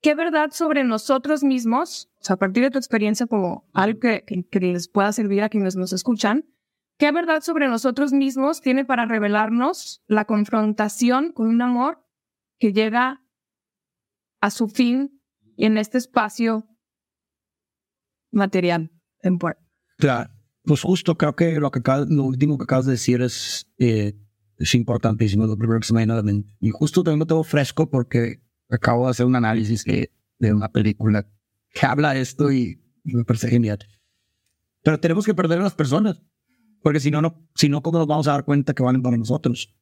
[0.00, 4.24] qué verdad sobre nosotros mismos, o sea, a partir de tu experiencia como algo que,
[4.24, 6.44] que, les pueda servir a quienes nos escuchan,
[6.98, 12.04] qué verdad sobre nosotros mismos tiene para revelarnos la confrontación con un amor
[12.58, 13.22] que llega
[14.40, 15.20] a su fin
[15.56, 16.68] y en este espacio
[18.30, 19.58] material, temporal.
[19.96, 20.30] Claro,
[20.62, 24.14] pues justo creo que lo, que lo último que acabas de decir es, eh,
[24.58, 26.50] es importantísimo, lo primero que se me viene a la mente.
[26.60, 31.26] Y justo tengo todo fresco porque acabo de hacer un análisis de, de una película
[31.72, 33.78] que habla de esto y me parece genial.
[34.82, 36.22] Pero tenemos que perder a las personas,
[36.82, 39.16] porque si no, no, si no, ¿cómo nos vamos a dar cuenta que valen para
[39.16, 39.74] nosotros?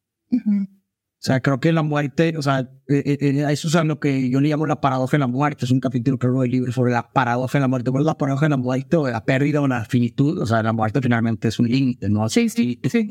[1.19, 4.29] O sea, creo que la muerte, o sea, eh, eh, eh, eso es lo que
[4.29, 5.65] yo le llamo la paradoja de la muerte.
[5.65, 7.91] Es un capítulo que del libro sobre la paradoja de la muerte.
[7.91, 10.39] ¿Cuál es la paradoja de la muerte o de la pérdida o la finitud?
[10.39, 12.29] O sea, la muerte finalmente es un límite, ¿no?
[12.29, 13.09] Sí, sí, sí.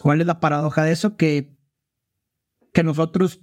[0.00, 1.16] ¿Cuál es la paradoja de eso?
[1.16, 1.56] Que,
[2.72, 3.40] que nosotros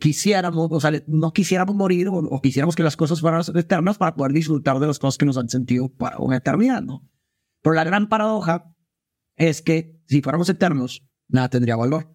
[0.00, 4.32] quisiéramos, o sea, no quisiéramos morir o, quisiéramos que las cosas fueran eternas para poder
[4.32, 7.06] disfrutar de las cosas que nos han sentido para una eternidad, ¿no?
[7.62, 8.74] Pero la gran paradoja
[9.36, 12.12] es que si fuéramos eternos, nada tendría valor.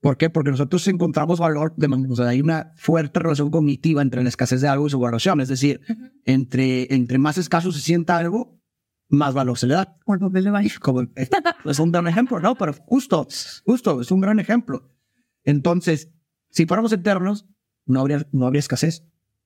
[0.00, 0.30] ¿Por qué?
[0.30, 4.60] Porque nosotros encontramos valor, de, o sea, hay una fuerte relación cognitiva entre la escasez
[4.60, 5.40] de algo y su valoración.
[5.40, 5.80] Es decir,
[6.24, 8.57] entre, entre más escaso se sienta algo,
[9.08, 9.96] más valor se le da.
[10.80, 11.02] Como,
[11.64, 12.54] es un gran ejemplo, ¿no?
[12.56, 13.26] Pero justo,
[13.64, 14.90] justo, es un gran ejemplo.
[15.44, 16.10] Entonces,
[16.50, 17.46] si fuéramos eternos,
[17.86, 19.04] no habría, no habría escasez.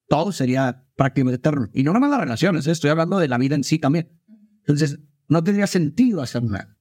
[0.09, 1.71] Todo sería prácticamente eterno.
[1.73, 2.73] Y no nada más las relaciones, ¿eh?
[2.73, 4.11] estoy hablando de la vida en sí también.
[4.61, 6.77] Entonces, no tendría sentido hacer nada.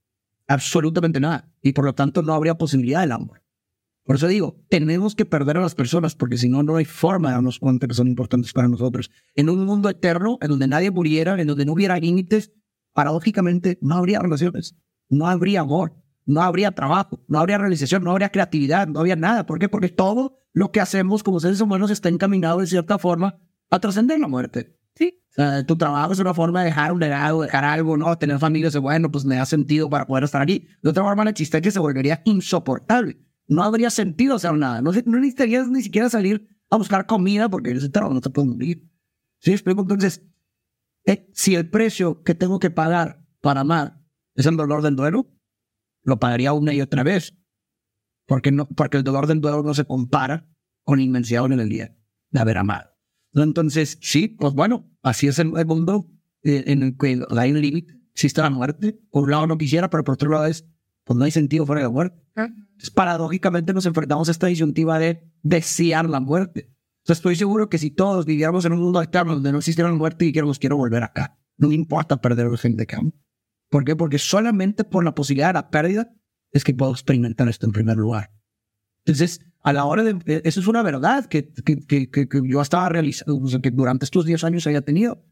[0.48, 1.50] Absolutamente nada.
[1.62, 3.42] Y por lo tanto, no habría posibilidad del amor.
[4.04, 7.30] Por eso digo, tenemos que perder a las personas, porque si no, no hay forma
[7.30, 9.12] de darnos cuenta que son importantes para nosotros.
[9.36, 12.52] En un mundo eterno, en donde nadie muriera, en donde no hubiera límites,
[12.94, 14.76] paradójicamente no habría relaciones,
[15.10, 15.94] no habría amor,
[16.26, 19.46] no habría trabajo, no habría realización, no habría creatividad, no habría nada.
[19.46, 19.70] ¿Por qué?
[19.70, 24.20] Porque todo lo que hacemos como seres humanos está encaminado de cierta forma a trascender
[24.20, 24.78] la muerte.
[24.96, 25.24] Sí.
[25.32, 28.18] O sea, tu trabajo es una forma de dejar un legado, dejar algo, ¿no?
[28.18, 30.68] Tener familia, bueno, pues me da sentido para poder estar aquí.
[30.82, 33.18] De otra forma, la existencia se volvería insoportable
[33.52, 34.82] no habría sentido hacer nada.
[34.82, 38.48] No, no necesitarías ni siquiera salir a buscar comida porque ese trabajo no te puede
[38.48, 38.90] morir.
[39.40, 39.52] ¿Sí?
[39.52, 39.82] Explico.
[39.82, 40.24] Entonces,
[41.06, 44.02] eh, si el precio que tengo que pagar para amar
[44.36, 45.32] es el dolor del duelo,
[46.04, 47.38] lo pagaría una y otra vez.
[48.28, 50.50] Porque, no, porque el dolor del duelo no se compara
[50.84, 51.98] con la inmensidad en el día
[52.30, 52.92] de haber amado.
[53.34, 56.10] Entonces, sí, pues bueno, así es el, mundo
[56.44, 59.00] eh, en el que hay un límite, existe la muerte.
[59.10, 60.68] Por un lado no quisiera, pero por otro lado es,
[61.04, 62.22] pues no hay sentido fuera de la muerte.
[62.36, 62.48] Ah
[62.90, 66.74] paradójicamente nos enfrentamos a esta disyuntiva de desear la muerte.
[67.08, 70.26] Estoy seguro que si todos viviéramos en un mundo eterno donde no existiera la muerte
[70.26, 73.14] y dijéramos quiero volver acá, no me importa perder el gente que amo.
[73.70, 73.96] ¿Por qué?
[73.96, 76.14] Porque solamente por la posibilidad de la pérdida
[76.52, 78.32] es que puedo experimentar esto en primer lugar.
[79.06, 80.18] Entonces, a la hora de...
[80.26, 83.72] Eh, eso es una verdad que, que, que, que yo estaba realizando, o sea, que
[83.72, 85.24] durante estos 10 años haya tenido.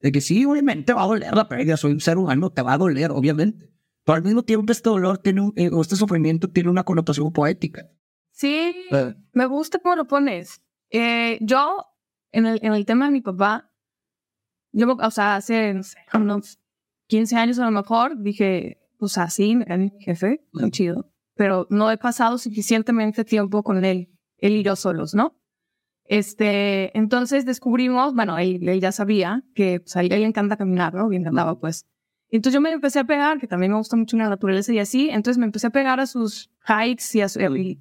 [0.00, 2.74] De que sí, obviamente va a doler la pérdida, soy un ser humano, te va
[2.74, 3.68] a doler, obviamente.
[4.04, 7.90] Pero al mismo tiempo este dolor tiene un, eh, este sufrimiento tiene una connotación poética.
[8.30, 9.14] Sí, eh.
[9.32, 10.62] me gusta cómo lo pones.
[10.90, 11.86] Eh, yo,
[12.32, 13.70] en el, en el tema de mi papá,
[14.72, 16.58] yo, o sea, hace, no sé, unos
[17.06, 21.90] 15 años a lo mejor, dije, pues así, era mi jefe, muy chido, pero no
[21.90, 25.36] he pasado suficientemente tiempo con él, él y yo solos, ¿no?
[26.04, 30.94] Este, entonces descubrimos, bueno, él, él ya sabía que pues, a él le encanta caminar,
[30.94, 31.08] ¿no?
[31.10, 31.86] Le encantaba, pues,
[32.30, 35.08] entonces yo me empecé a pegar, que también me gusta mucho la naturaleza y así,
[35.10, 37.40] entonces me empecé a pegar a sus hikes y a su...
[37.40, 37.80] Y,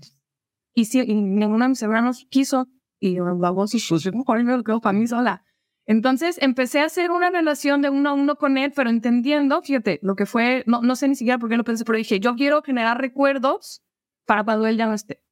[0.73, 2.67] y, y ninguno de mis hermanos quiso,
[2.99, 5.43] y yo, vamos, y pues mejor me lo quedo para mí sola.
[5.85, 9.99] Entonces empecé a hacer una relación de uno a uno con él, pero entendiendo, fíjate,
[10.01, 12.35] lo que fue, no, no sé ni siquiera por qué lo pensé, pero dije, yo
[12.35, 13.83] quiero generar recuerdos
[14.25, 15.23] para cuando él ya no esté.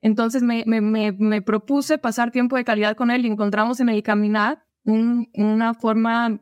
[0.00, 3.88] Entonces me, me, me, me propuse pasar tiempo de calidad con él y encontramos en
[3.88, 6.40] el caminar un, una forma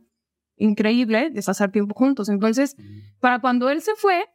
[0.57, 2.29] increíble de pasar tiempo juntos.
[2.29, 2.77] Entonces,
[3.21, 4.27] para cuando él se fue,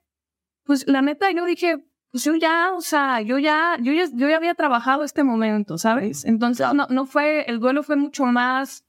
[0.63, 4.29] pues la neta yo dije, pues yo ya, o sea, yo ya, yo ya, yo
[4.29, 6.25] ya había trabajado este momento, ¿sabes?
[6.25, 8.85] Entonces, no, no fue, el duelo fue mucho más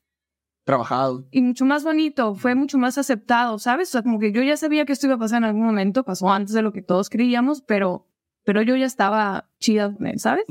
[0.64, 3.88] trabajado y mucho más bonito, fue mucho más aceptado, ¿sabes?
[3.90, 6.04] O sea, como que yo ya sabía que esto iba a pasar en algún momento,
[6.04, 8.08] pasó antes de lo que todos creíamos, pero,
[8.44, 10.44] pero yo ya estaba chida ¿sabes?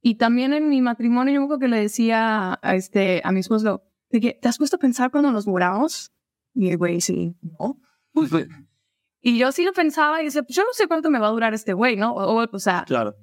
[0.00, 3.82] Y también en mi matrimonio, yo creo que le decía a, este, a mi esposo,
[4.10, 6.12] ¿te has puesto a pensar cuando nos muramos?
[6.54, 7.78] Y el güey, sí, no.
[9.20, 11.30] Y yo sí lo pensaba y decía, pues yo no sé cuánto me va a
[11.30, 12.12] durar este güey, ¿no?
[12.12, 13.16] O, o, sea, claro.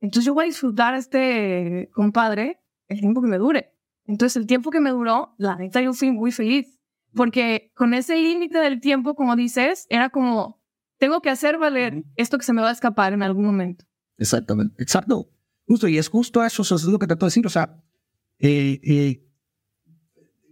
[0.00, 3.74] Entonces yo voy a disfrutar a este compadre el tiempo que me dure.
[4.06, 6.78] Entonces el tiempo que me duró, la neta yo fui muy feliz.
[7.14, 10.62] porque con ese límite del tiempo, como dices, era como,
[10.98, 13.84] tengo que hacer valer esto que se me va a escapar en algún momento.
[14.18, 15.28] Exactamente, exacto.
[15.66, 17.46] Justo, y es justo eso, eso es lo que trato de decir.
[17.46, 17.82] O sea,
[18.38, 19.28] eh, eh,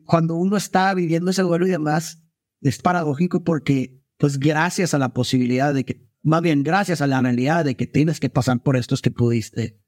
[0.05, 2.23] cuando uno está viviendo ese duelo y demás,
[2.61, 7.23] es paradójico porque, pues, gracias a la posibilidad de que, más bien, gracias a la
[7.23, 9.81] realidad de que tienes que pasar por esto, es que pudiste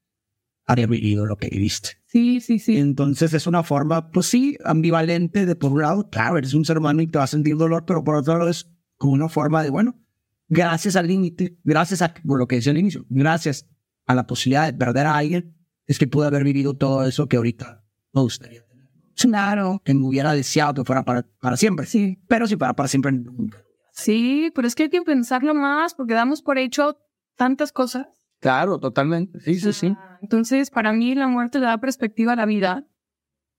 [0.65, 2.01] haber vivido lo que viviste.
[2.07, 2.77] Sí, sí, sí.
[2.77, 6.79] Entonces es una forma, pues sí, ambivalente de por un lado, claro, eres un ser
[6.79, 9.61] humano y te vas a sentir dolor, pero por otro lado es como una forma
[9.61, 9.99] de, bueno,
[10.47, 13.69] gracias al límite, gracias a por lo que decía al inicio, gracias
[14.07, 17.37] a la posibilidad de perder a alguien, es que pude haber vivido todo eso que
[17.37, 18.87] ahorita me gustaría tener.
[19.15, 21.85] Claro, que me hubiera deseado que fuera para, para siempre.
[21.85, 22.19] Sí.
[22.27, 23.63] Pero si fuera para siempre, nunca.
[23.93, 26.97] Sí, pero es que hay que pensarlo más porque damos por hecho
[27.35, 28.07] tantas cosas.
[28.39, 29.39] Claro, totalmente.
[29.39, 29.95] Sí, sí, sí.
[29.97, 32.87] Ah, Entonces, para mí la muerte le da perspectiva a la vida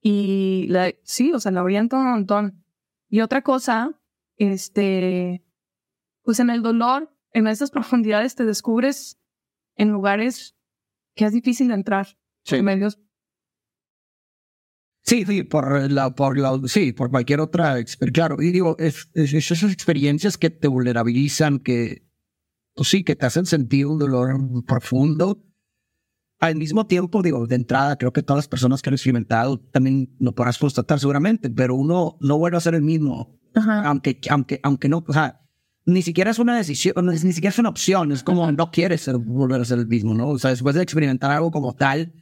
[0.02, 2.64] y la, sí, o sea, la orienta un montón.
[3.08, 3.98] Y otra cosa,
[4.36, 5.44] este,
[6.22, 9.20] pues en el dolor, en esas profundidades te descubres
[9.76, 10.56] en lugares
[11.14, 12.18] que es difícil de entrar.
[12.42, 12.60] Sí.
[12.60, 13.00] Medios.
[15.06, 18.26] Sí, sí, por la, por la, sí, por cualquier otra experiencia.
[18.26, 22.06] Claro, y digo, es, es- es esas experiencias que te vulnerabilizan, que,
[22.74, 24.34] pues sí, que te hacen sentir un dolor
[24.66, 25.44] profundo.
[26.40, 30.14] Al mismo tiempo, digo, de entrada, creo que todas las personas que han experimentado también
[30.18, 33.86] lo podrás constatar seguramente, pero uno no vuelve a ser el mismo, Ajá.
[33.86, 35.40] aunque, aunque, aunque no, o sea,
[35.86, 39.16] ni siquiera es una decisión, ni siquiera es una opción, es como no quieres ser,
[39.18, 40.28] volver a ser el mismo, ¿no?
[40.30, 42.12] O sea, después de experimentar algo como tal,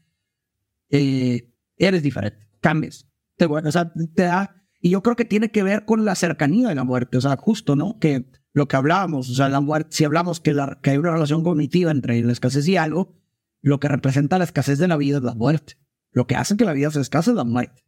[0.90, 3.06] eh, eres diferente, cambias.
[3.36, 6.68] Te, o sea, te da, y yo creo que tiene que ver con la cercanía
[6.68, 7.98] de la muerte, o sea, justo, ¿no?
[7.98, 11.12] Que lo que hablábamos, o sea, la muerte, si hablamos que, la, que hay una
[11.12, 13.18] relación cognitiva entre la escasez y algo,
[13.60, 15.74] lo que representa la escasez de la vida es la muerte.
[16.10, 17.84] Lo que hace que la vida sea escasa es la muerte.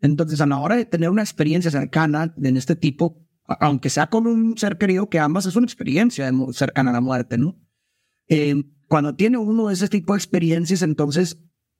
[0.00, 4.26] Entonces, a la hora de tener una experiencia cercana en este tipo, aunque sea con
[4.26, 7.60] un ser querido que ambas es una experiencia cercana a la muerte, ¿no?
[8.28, 11.38] Eh, cuando tiene uno ese tipo de experiencias, entonces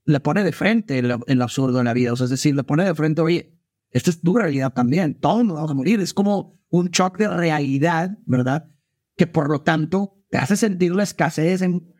[0.09, 2.13] le pone de frente el, absurdo de la vida.
[2.13, 3.55] O sea, es decir, le pone de frente, oye,
[3.91, 6.01] esta es tu realidad también, todos nos vamos a morir.
[6.01, 8.71] Es como un shock de realidad, ¿verdad?
[9.17, 11.93] Que por lo tanto te hace sentir la escasez en-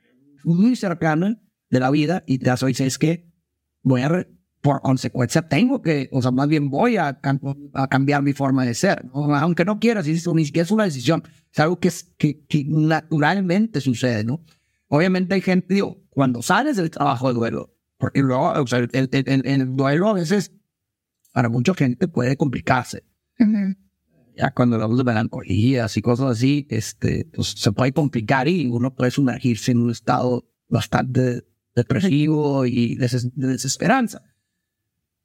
[0.43, 1.39] muy cercana
[1.71, 3.31] de la vida y te hace, oye, es que
[3.83, 4.29] voy a, re-
[4.63, 8.65] por consecuencia, tengo que, o sea, más bien voy a, cam- a cambiar mi forma
[8.65, 12.65] de ser, aunque no quieras, ni siquiera es una decisión, es algo que, que, que
[12.67, 14.43] naturalmente sucede, ¿no?
[14.89, 18.89] Obviamente hay gente, digo, cuando sales del trabajo de duelo, porque luego, o sea, el,
[18.93, 20.53] el- el- el duelo a veces,
[21.33, 23.05] para mucha gente puede complicarse.
[24.37, 28.95] Ya cuando hablamos de melancolías y cosas así, este, pues se puede complicar y uno
[28.95, 34.23] puede sumergirse en un estado bastante depresivo y deses- de desesperanza.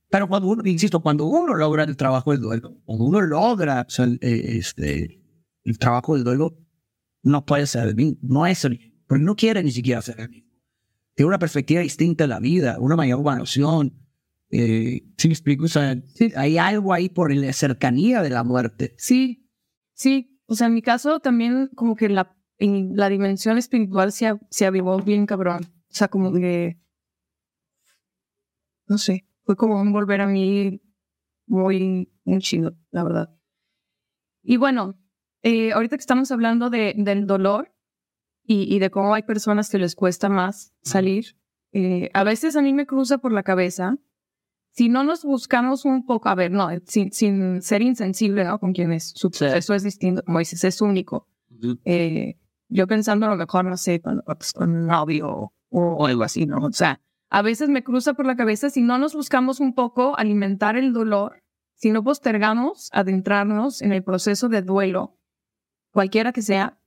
[0.09, 3.89] Pero cuando uno, insisto, cuando uno logra el trabajo del duelo, cuando uno logra o
[3.89, 5.19] sea, el, eh, este,
[5.63, 6.57] el trabajo del duelo,
[7.23, 10.19] no puede ser el mismo, no es el mismo, porque no quiere ni siquiera ser
[10.19, 10.49] el mismo.
[11.15, 13.93] Tiene una perspectiva distinta de la vida, una mayor evaluación.
[14.49, 15.65] Eh, ¿Sí me explico?
[15.65, 15.95] O sea,
[16.35, 18.93] hay algo ahí por la cercanía de la muerte.
[18.97, 19.49] Sí,
[19.93, 20.39] sí.
[20.45, 24.65] O sea, en mi caso también como que la, en la dimensión espiritual se, se
[24.65, 25.63] avivó bien cabrón.
[25.63, 26.79] O sea, como que,
[28.87, 30.81] no sé, fue como un volver a mí
[31.45, 33.35] muy, muy chido, la verdad.
[34.41, 34.99] Y bueno,
[35.41, 37.72] eh, ahorita que estamos hablando de, del dolor
[38.45, 41.37] y, y de cómo hay personas que les cuesta más salir,
[41.71, 43.97] eh, a veces a mí me cruza por la cabeza
[44.71, 48.59] si no nos buscamos un poco, a ver, no, sin, sin ser insensible, ¿no?
[48.59, 49.39] Con quienes su Sí.
[49.39, 51.27] proceso es distinto, como dices, es único.
[51.85, 52.37] Eh,
[52.69, 54.23] yo pensando a lo mejor, no sé, con,
[54.55, 56.57] con un novio o, o algo así, ¿no?
[56.57, 60.17] O sea, a veces me cruza por la cabeza si no nos buscamos un poco
[60.17, 61.43] alimentar el dolor,
[61.75, 65.17] si no postergamos adentrarnos en el proceso de duelo,
[65.91, 66.79] cualquiera que sea,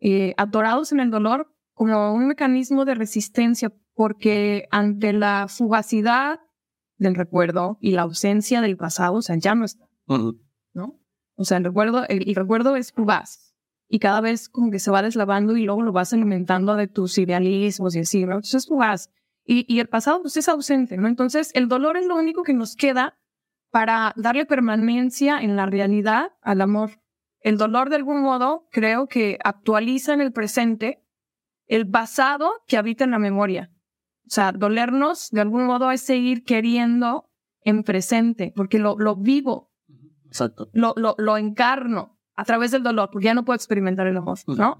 [0.00, 6.40] eh, atorados en el dolor como un mecanismo de resistencia, porque ante la fugacidad
[6.96, 11.00] del recuerdo y la ausencia del pasado, o sea, ya no está, ¿no?
[11.36, 13.54] O sea, el recuerdo, el, el recuerdo es fugaz
[13.88, 17.18] y cada vez como que se va deslavando y luego lo vas alimentando de tus
[17.18, 18.32] idealismos y así, ¿no?
[18.32, 19.10] Entonces es fugaz.
[19.44, 21.06] Y, y el pasado pues es ausente, ¿no?
[21.08, 23.16] Entonces el dolor es lo único que nos queda
[23.70, 26.98] para darle permanencia en la realidad al amor.
[27.46, 31.00] El dolor de algún modo creo que actualiza en el presente
[31.68, 33.70] el pasado que habita en la memoria.
[34.26, 37.30] O sea, dolernos de algún modo es seguir queriendo
[37.60, 39.70] en presente, porque lo, lo vivo,
[40.26, 40.70] Exacto.
[40.72, 44.38] lo, lo, lo encarno a través del dolor, porque ya no puedo experimentar el amor,
[44.48, 44.78] ¿no?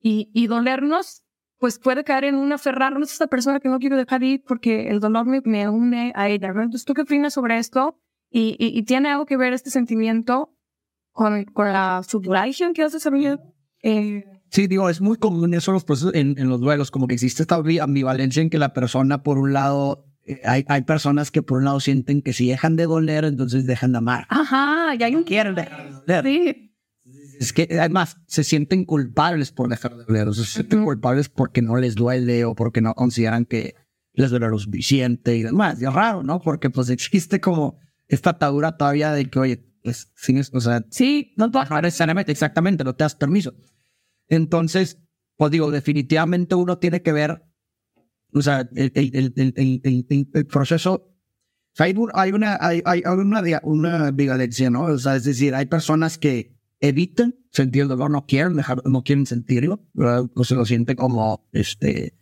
[0.00, 1.22] Y, y dolernos,
[1.58, 4.88] pues puede caer en un aferrarnos a esta persona que no quiero dejar ir porque
[4.88, 6.48] el dolor me, me une a ella.
[6.48, 7.96] Entonces, ¿tú qué opinas sobre esto?
[8.28, 10.57] Y, y, y tiene algo que ver este sentimiento
[11.18, 13.42] con, con la subduración que has desarrollado.
[13.82, 17.14] Eh, Sí, digo, es muy común eso los procesos en, en, los duelos, como que
[17.14, 21.42] existe esta ambivalencia en que la persona, por un lado, eh, hay, hay personas que
[21.42, 24.26] por un lado sienten que si dejan de doler, entonces dejan de amar.
[24.30, 25.24] Ajá, y hay un...
[25.24, 26.24] Quieren dejar de doler.
[26.24, 26.72] Sí.
[27.40, 31.28] Es que además se sienten culpables por dejar de doler, o sea, se sienten culpables
[31.28, 33.74] porque no les duele o porque no consideran que
[34.14, 35.82] les duele lo suficiente y demás.
[35.82, 36.40] Y es raro, ¿no?
[36.40, 41.34] Porque pues existe como esta atadura todavía de que, oye, pues, sin, o sea, Sí,
[41.36, 43.54] no te no necesariamente, exactamente, no te das permiso.
[44.28, 44.98] Entonces,
[45.36, 47.44] pues digo, definitivamente uno tiene que ver,
[48.32, 50.94] o sea, el, el, el, el, proceso.
[50.94, 54.84] O sea, hay, hay una, hay, hay una, una ambivalencia, ¿no?
[54.84, 59.02] O sea, es decir, hay personas que evitan sentir el dolor, no quieren dejar, no
[59.02, 60.24] quieren sentirlo, ¿verdad?
[60.34, 62.18] o se lo sienten como, este,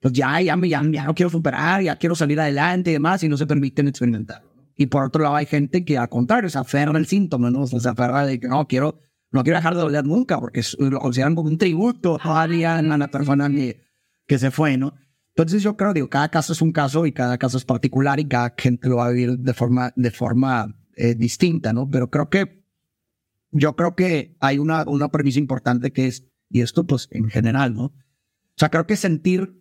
[0.00, 3.28] pues ya, ya, ya, ya no quiero superar, ya quiero salir adelante y demás, y
[3.28, 4.47] no se permiten experimentarlo.
[4.80, 7.62] Y por otro lado hay gente que al contrario se aferra al síntoma, ¿no?
[7.62, 9.00] O sea, se aferra de que no quiero,
[9.32, 12.96] no quiero dejar de doler nunca, porque lo consideran como un tributo a alguien, a
[12.96, 13.82] la persona que,
[14.24, 14.94] que se fue, ¿no?
[15.30, 18.28] Entonces yo creo, digo, cada caso es un caso y cada caso es particular y
[18.28, 21.90] cada gente lo va a vivir de forma, de forma eh, distinta, ¿no?
[21.90, 22.64] Pero creo que,
[23.50, 27.74] yo creo que hay una, una premisa importante que es, y esto pues en general,
[27.74, 27.86] ¿no?
[27.86, 27.94] O
[28.54, 29.60] sea, creo que sentir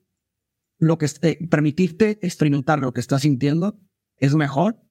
[0.78, 3.80] lo que, eh, permitirte experimentar lo que estás sintiendo
[4.18, 4.87] es mejor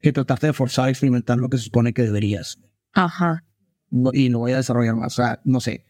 [0.00, 2.58] que tratarte de forzar a experimentar lo que se supone que deberías.
[2.92, 3.44] Ajá.
[4.12, 5.18] Y no voy a desarrollar más.
[5.18, 5.86] O sea, no sé.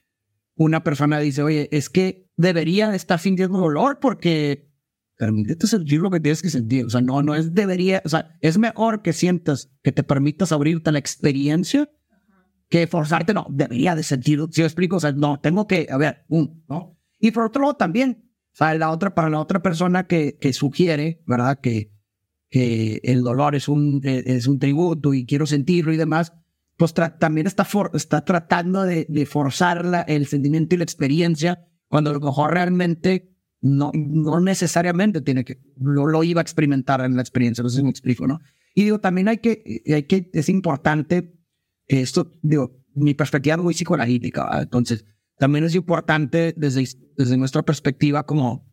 [0.55, 4.71] Una persona dice, oye, es que debería estar sintiendo dolor porque
[5.17, 6.87] permítete sentir lo que tienes que sentir.
[6.87, 10.53] O sea, no, no es debería, o sea, es mejor que sientas, que te permitas
[10.53, 11.91] abrirte a la experiencia
[12.71, 15.97] que forzarte, no, debería de sentir, si me explico, o sea, no, tengo que, a
[15.97, 16.97] ver, un, ¿no?
[17.19, 20.53] Y por otro lado también, o sea, la otra, para la otra persona que, que
[20.53, 21.59] sugiere, ¿verdad?
[21.61, 21.93] Que,
[22.51, 26.33] que el dolor es un, eh, es un tributo y quiero sentirlo y demás,
[26.77, 31.67] pues también está, for- está tratando de, de forzar la- el sentimiento y la experiencia
[31.89, 37.01] cuando a lo mejor realmente no, no necesariamente tiene que, lo, lo iba a experimentar
[37.03, 38.41] en la experiencia, no sé si me explico, ¿no?
[38.75, 41.35] Y digo, también hay que, hay que, es importante,
[41.87, 44.63] esto, digo, mi perspectiva es muy psicoanalítica, ¿verdad?
[44.63, 45.05] entonces
[45.39, 46.87] también es importante desde,
[47.17, 48.67] desde nuestra perspectiva como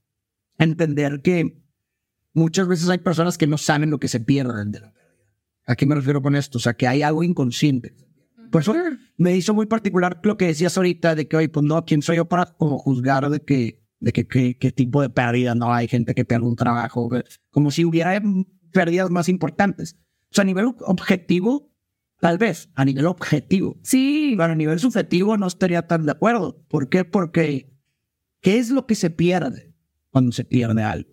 [0.57, 1.61] entender que
[2.37, 5.13] muchas veces hay personas que no saben lo que se pierden de la pérdida.
[5.65, 6.57] ¿A qué me refiero con esto?
[6.59, 7.93] O sea, que hay algo inconsciente.
[8.51, 8.73] Por eso
[9.17, 12.15] me hizo muy particular lo que decías ahorita de que, oye, pues no, ¿quién soy
[12.17, 15.87] yo para como juzgar de que, de que, que- qué tipo de pérdida no hay
[15.89, 17.09] gente que pierde un trabajo?
[17.49, 18.21] Como si hubiera
[18.71, 19.97] pérdidas más importantes.
[20.31, 21.73] O sea, a nivel objetivo,
[22.21, 23.77] tal vez, a nivel objetivo.
[23.83, 24.35] Sí.
[24.37, 26.63] Pero a nivel subjetivo no estaría tan de acuerdo.
[26.69, 27.03] ¿Por qué?
[27.03, 27.75] Porque,
[28.41, 29.73] ¿qué es lo que se pierde
[30.11, 31.09] cuando se pierde algo?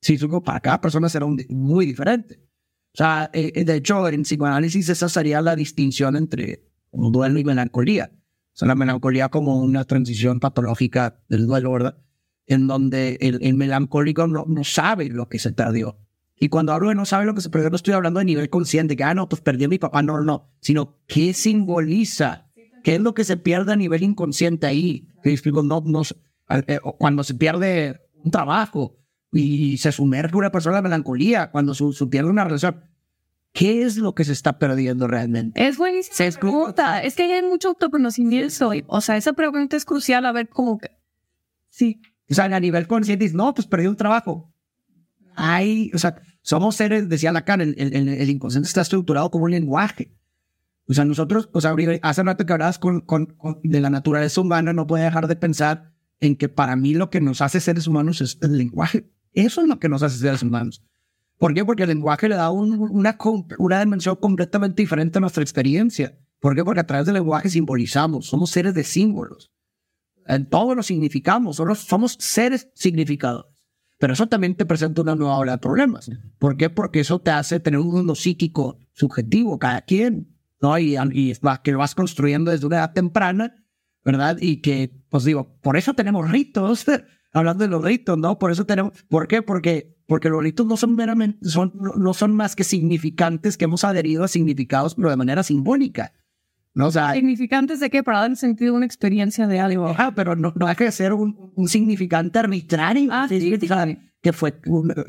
[0.00, 2.40] Sí, supongo para cada persona será un- muy diferente.
[2.94, 7.44] O sea, eh, eh, de hecho, en psicoanálisis esa sería la distinción entre duelo y
[7.44, 8.10] melancolía.
[8.12, 11.98] O sea, la melancolía como una transición patológica del duelo, ¿verdad?
[12.46, 15.98] En donde el, el melancólico no, no sabe lo que se perdió.
[16.40, 18.48] Y cuando hablo de no sabe lo que se perdió, no estoy hablando de nivel
[18.48, 22.48] consciente, que, ah, no, pues perdí a mi papá, no, no, no, sino qué simboliza,
[22.84, 25.08] qué es lo que se pierde a nivel inconsciente ahí.
[25.24, 25.62] ¿Me explico?
[25.62, 26.02] No, no,
[26.50, 28.97] eh, cuando se pierde un trabajo
[29.32, 32.80] y se sumerge una persona en la melancolía, cuando su, su pierde una relación,
[33.52, 35.66] ¿qué es lo que se está perdiendo realmente?
[35.66, 37.02] Es buenísima Se pregunta.
[37.02, 38.70] Es que hay mucho autoconocimiento.
[38.86, 40.90] O sea, esa pregunta es crucial a ver cómo que...
[41.68, 42.00] Sí.
[42.30, 44.52] O sea, a nivel consciente, no, pues perdí un trabajo.
[45.34, 49.50] Hay, o sea, somos seres, decía Lacan, el, el, el- inconsciente está estructurado como un
[49.52, 50.14] lenguaje.
[50.88, 54.40] O sea, nosotros, o sea, hace rato que hablabas con, con, con- de la naturaleza
[54.40, 57.86] humana, no puede dejar de pensar en que para mí lo que nos hace seres
[57.86, 59.08] humanos es el lenguaje.
[59.46, 60.82] Eso es lo que nos hace seres humanos.
[61.38, 61.64] ¿Por qué?
[61.64, 63.16] Porque el lenguaje le da un- una,
[63.58, 66.18] una dimensión completamente diferente a nuestra experiencia.
[66.40, 66.64] ¿Por qué?
[66.64, 69.52] Porque a través del lenguaje simbolizamos, somos seres de símbolos.
[70.26, 73.52] En todo lo significamos, somos seres significadores.
[73.98, 76.10] Pero eso también te presenta una nueva ola de problemas.
[76.38, 76.70] ¿Por qué?
[76.70, 80.78] Porque eso te hace tener un mundo psíquico subjetivo, cada quien, ¿no?
[80.78, 83.54] Y, y va- que vas construyendo desde una edad temprana,
[84.04, 84.36] ¿verdad?
[84.40, 86.84] Y que, pues digo, por eso tenemos ritos,
[87.38, 88.38] hablando de los ritos, ¿no?
[88.38, 89.42] Por eso tenemos, ¿por qué?
[89.42, 93.84] Porque, porque los ritos no son meramente, son, no- son más que significantes que hemos
[93.84, 96.12] adherido a significados, pero de manera simbólica,
[96.74, 96.88] ¿no?
[96.88, 98.02] O sea, ¿Significantes de qué?
[98.02, 99.88] Para dar sentido a una experiencia de algo.
[99.88, 103.86] Ajá, pero no, no deja de ser un, un significante arbitrario Ah, sí, o sea,
[104.20, 104.60] que, fue,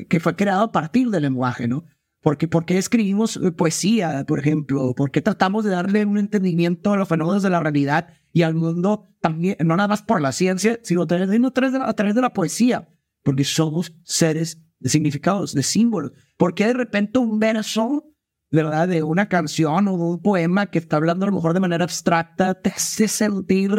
[0.08, 1.84] que fue creado a partir del lenguaje, ¿no?
[2.22, 4.94] Porque, ¿Por qué escribimos eh, poesía, por ejemplo?
[4.94, 8.54] ¿Por qué tratamos de darle un entendimiento a los fenómenos de la realidad y al
[8.54, 11.94] mundo también, no nada más por la ciencia, sino también a través de la, a
[11.94, 12.88] través de la poesía?
[13.22, 16.12] Porque somos seres de significados, de símbolos.
[16.36, 18.10] ¿Por qué de repente un verso
[18.50, 18.88] ¿verdad?
[18.88, 21.84] De una canción o de un poema que está hablando a lo mejor de manera
[21.84, 23.70] abstracta, te hace sentir,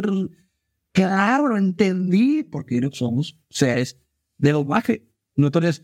[0.93, 3.99] claro, entendí, porque somos seres
[4.37, 5.09] de lenguaje.
[5.35, 5.83] Entonces,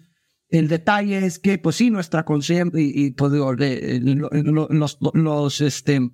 [0.49, 6.09] el detalle es que, pues sí, nuestra conciencia y, y, pues digo, los, los, este,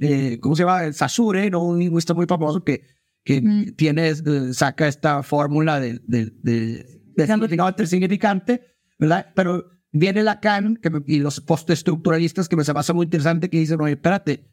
[0.00, 0.92] eh, ¿cómo se llama?
[0.92, 1.62] Sasure, ¿no?
[1.64, 2.82] Un lingüista muy famoso que,
[3.24, 3.74] que Mm.
[3.76, 4.14] tiene, eh,
[4.52, 8.62] saca esta fórmula de, de, de, de significado entre significante,
[8.98, 9.26] ¿verdad?
[9.34, 13.58] Pero viene Lacan que, me- y los postestructuralistas que me se hace muy interesante que
[13.58, 14.48] dicen, oye, espérate,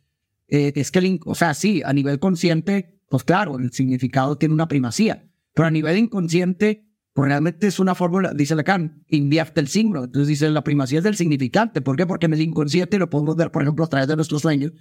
[0.48, 4.54] eh, es que, el o sea, sí, a nivel consciente, pues claro, el significado tiene
[4.54, 9.68] una primacía, pero a nivel inconsciente, pues realmente es una fórmula, dice Lacan, invierte el
[9.70, 10.04] signo.
[10.04, 11.80] Entonces dice, la primacía es del significante.
[11.82, 12.06] ¿Por qué?
[12.06, 14.74] Porque en el inconsciente lo podemos ver, por ejemplo, a través de nuestros sueños.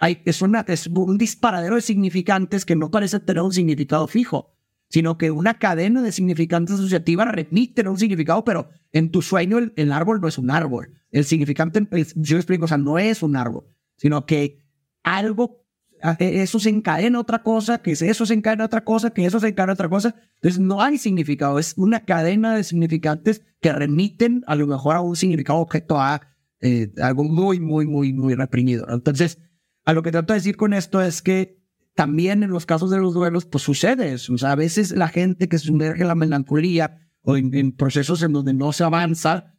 [0.00, 4.54] Hay, es, una, es un disparadero de significantes que no parece tener un significado fijo,
[4.88, 9.58] sino que una cadena de significantes asociativas remiten a un significado, pero en tu sueño
[9.58, 10.94] el, el árbol no es un árbol.
[11.10, 13.64] El significante, yo explico, o sea, no es un árbol,
[13.96, 14.64] sino que
[15.02, 15.64] algo,
[16.02, 19.10] a- e- eso se encadena a otra cosa, que eso se encadena a otra cosa,
[19.10, 20.14] que eso se encadena a otra cosa.
[20.36, 25.00] Entonces no hay significado, es una cadena de significantes que remiten a lo mejor a
[25.02, 26.22] un significado objeto a
[26.60, 28.86] eh, algo muy, muy, muy, muy reprimido.
[28.86, 28.94] ¿no?
[28.94, 29.38] Entonces,
[29.84, 31.60] a lo que trato de decir con esto es que
[31.94, 34.32] también en los casos de los duelos, pues sucede eso.
[34.34, 38.32] O sea, a veces la gente que sumerge la melancolía o en, en procesos en
[38.32, 39.54] donde no se avanza,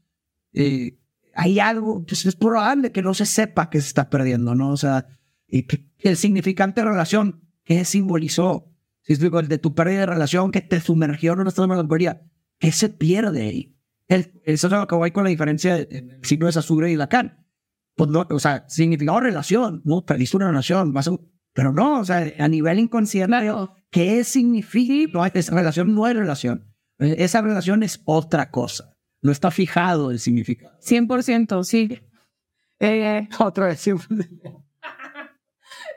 [0.53, 0.97] eh,
[1.33, 4.71] hay algo, pues es probable que no se sepa que se está perdiendo, ¿no?
[4.71, 5.07] O sea,
[5.47, 5.65] y
[5.99, 8.71] el significante de relación, ¿qué simbolizó?
[9.01, 12.21] Si explico, el de tu pérdida de relación que te sumergió en de melancolía,
[12.59, 13.75] ¿qué se pierde ahí?
[14.07, 17.45] El, eso es lo que voy con la diferencia del signo de Sasure y Lacan.
[17.95, 20.05] Pues no, o sea, significado relación, ¿no?
[20.05, 21.17] Perdiste una relación, vas a-
[21.53, 23.35] pero no, o sea, a nivel inconsciente.
[23.89, 25.11] ¿qué significa?
[25.13, 26.73] No, esa relación no es relación.
[26.99, 28.95] Eh, Esa relación es otra cosa.
[29.21, 30.77] No está fijado el significado.
[30.79, 31.99] 100%, sí.
[32.79, 33.79] Eh, Otra vez.
[33.81, 33.91] sí.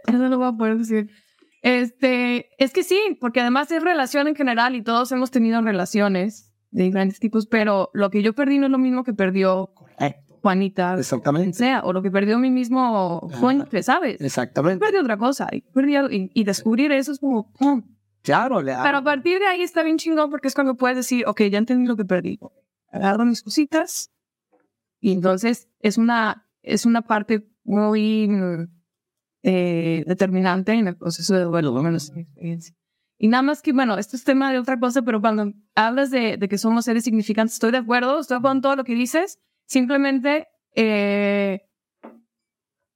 [0.07, 1.11] Eso lo voy a poder decir.
[1.63, 6.54] Este, es que sí, porque además es relación en general y todos hemos tenido relaciones
[6.75, 9.71] de diferentes tipos, pero lo que yo perdí no es lo mismo que perdió
[10.43, 11.57] Juanita, Exactamente.
[11.57, 14.21] sea, o lo que perdió mi mismo Juan, ¿sabes?
[14.21, 14.85] Exactamente.
[14.85, 17.83] Perdí otra cosa y, perdí y, y descubrir eso es como, ¡pum!
[18.23, 21.25] Claro, le Pero a partir de ahí está bien chingón porque es cuando puedes decir,
[21.27, 22.39] ok, ya entendí lo que perdí.
[22.91, 24.11] Agarro mis cositas
[25.01, 28.29] y entonces es una, es una parte muy
[29.43, 32.75] eh, determinante en el proceso de duelo, menos en mi experiencia.
[33.25, 36.37] Y nada más que, bueno, esto es tema de otra cosa, pero cuando hablas de,
[36.37, 39.39] de que somos seres significantes, estoy de acuerdo, estoy con todo lo que dices.
[39.65, 41.67] Simplemente, eh,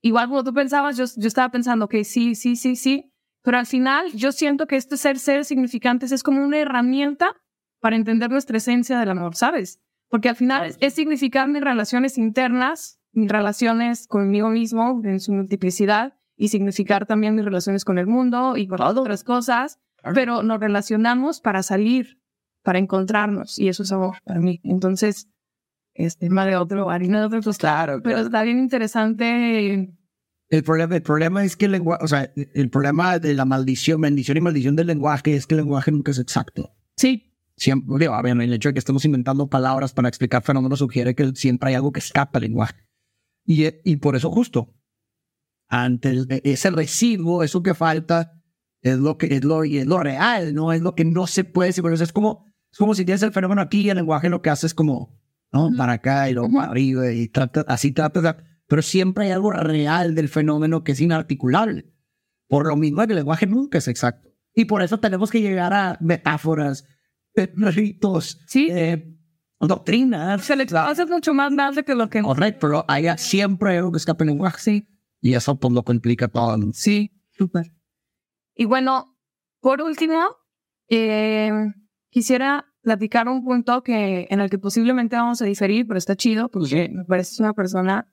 [0.03, 3.11] igual como tú pensabas, yo, yo estaba pensando, ok, sí, sí, sí, sí,
[3.43, 7.35] pero al final yo siento que este ser seres significantes es como una herramienta
[7.81, 9.81] para entender nuestra esencia del amor, ¿sabes?
[10.11, 15.33] Porque al final es, es significar mis relaciones internas, mis relaciones conmigo mismo en su
[15.33, 19.81] multiplicidad y significar también mis relaciones con el mundo y con otras cosas,
[20.14, 22.20] pero nos relacionamos para salir,
[22.62, 24.61] para encontrarnos y eso es amor para mí.
[24.64, 25.28] Entonces,
[25.94, 27.70] es tema de otro, harina de otro costal.
[27.86, 29.94] Claro, Pero está bien interesante.
[30.51, 34.01] El problema, el problema es que el lenguaje, o sea, el problema de la maldición,
[34.01, 36.74] bendición y maldición del lenguaje es que el lenguaje nunca es exacto.
[36.96, 37.24] Sí,
[37.57, 41.16] Siempre, digo, a ver, el hecho de que estemos inventando palabras para explicar fenómenos sugiere
[41.16, 42.86] que siempre hay algo que escapa al lenguaje.
[43.44, 44.76] Y, y por eso justo,
[45.68, 48.38] ante el- ese residuo, eso que falta,
[48.83, 51.68] es lo que es lo, es lo real, no es lo que no se puede
[51.70, 51.83] decir.
[51.83, 54.51] Pero es como, es como si tienes el fenómeno aquí y el lenguaje lo que
[54.51, 55.18] hace es como,
[55.53, 55.70] ¿no?
[55.76, 58.45] Para acá y luego para arriba y trata, así trata, trata.
[58.66, 61.93] pero siempre hay algo real del fenómeno que es inarticulable.
[62.49, 64.29] Por lo mismo que el lenguaje nunca es exacto.
[64.55, 66.85] Y por eso tenemos que llegar a metáforas,
[67.35, 68.68] ritos, Sí.
[68.70, 69.14] eh,
[69.61, 70.45] doctrinas.
[70.45, 72.22] se le hace mucho más grande que lo que...
[72.22, 74.59] Correcto, pero hay siempre algo que escapa el lenguaje.
[74.61, 74.89] Sí.
[75.20, 76.57] Y eso pues lo que implica todo.
[76.72, 77.72] Sí, súper.
[78.61, 79.16] Y bueno,
[79.61, 80.20] por último,
[80.88, 81.52] eh,
[82.11, 86.48] quisiera platicar un punto que, en el que posiblemente vamos a diferir, pero está chido
[86.48, 88.12] porque me parece una persona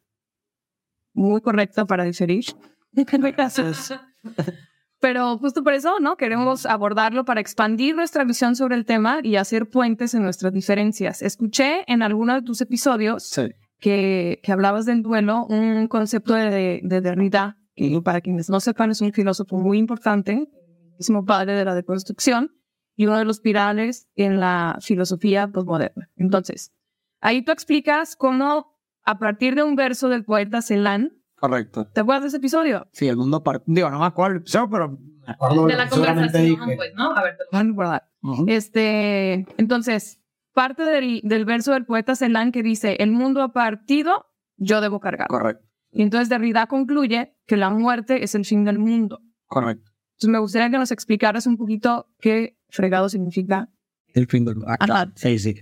[1.13, 2.45] muy correcta para diferir.
[2.91, 3.93] Gracias.
[5.01, 6.15] Pero justo por eso, ¿no?
[6.15, 11.21] Queremos abordarlo para expandir nuestra visión sobre el tema y hacer puentes en nuestras diferencias.
[11.21, 13.49] Escuché en alguno de tus episodios Sí.
[13.79, 18.91] que, que hablabas del duelo, un concepto de, de Derrida, que para quienes no sepan
[18.91, 20.49] es un filósofo muy importante,
[20.97, 22.55] mismo padre de la deconstrucción
[22.95, 26.09] y uno de los pirales en la filosofía postmoderna.
[26.15, 26.73] Entonces,
[27.19, 28.73] ahí tú explicas cómo
[29.03, 31.87] a partir de un verso del poeta Celan, Correcto.
[31.93, 32.87] ¿te acuerdas de ese episodio?
[32.93, 33.61] Sí, el mundo par...
[33.65, 36.75] Digo, no me acuerdo el episodio, pero me acuerdo De la conversación, dije.
[36.77, 37.11] pues, ¿no?
[37.11, 38.03] A ver, te lo voy a.
[38.47, 40.21] Este, entonces,
[40.53, 44.25] parte del, del verso del poeta Celan que dice, el mundo ha partido
[44.57, 45.27] yo debo cargar.
[45.27, 45.64] Correcto.
[45.95, 49.21] Y entonces Derrida concluye que la muerte es el fin del mundo.
[49.45, 49.93] Correcto.
[50.15, 53.69] Entonces me gustaría que nos explicaras un poquito qué fregado significa.
[54.13, 54.75] El fin del mundo.
[54.77, 55.07] Ah.
[55.15, 55.55] Sí, sí.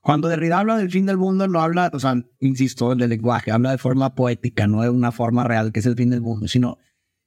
[0.00, 3.72] Cuando Derrida habla del fin del mundo, no habla, o sea, insisto, del lenguaje, habla
[3.72, 6.78] de forma poética, no de una forma real, que es el fin del mundo, sino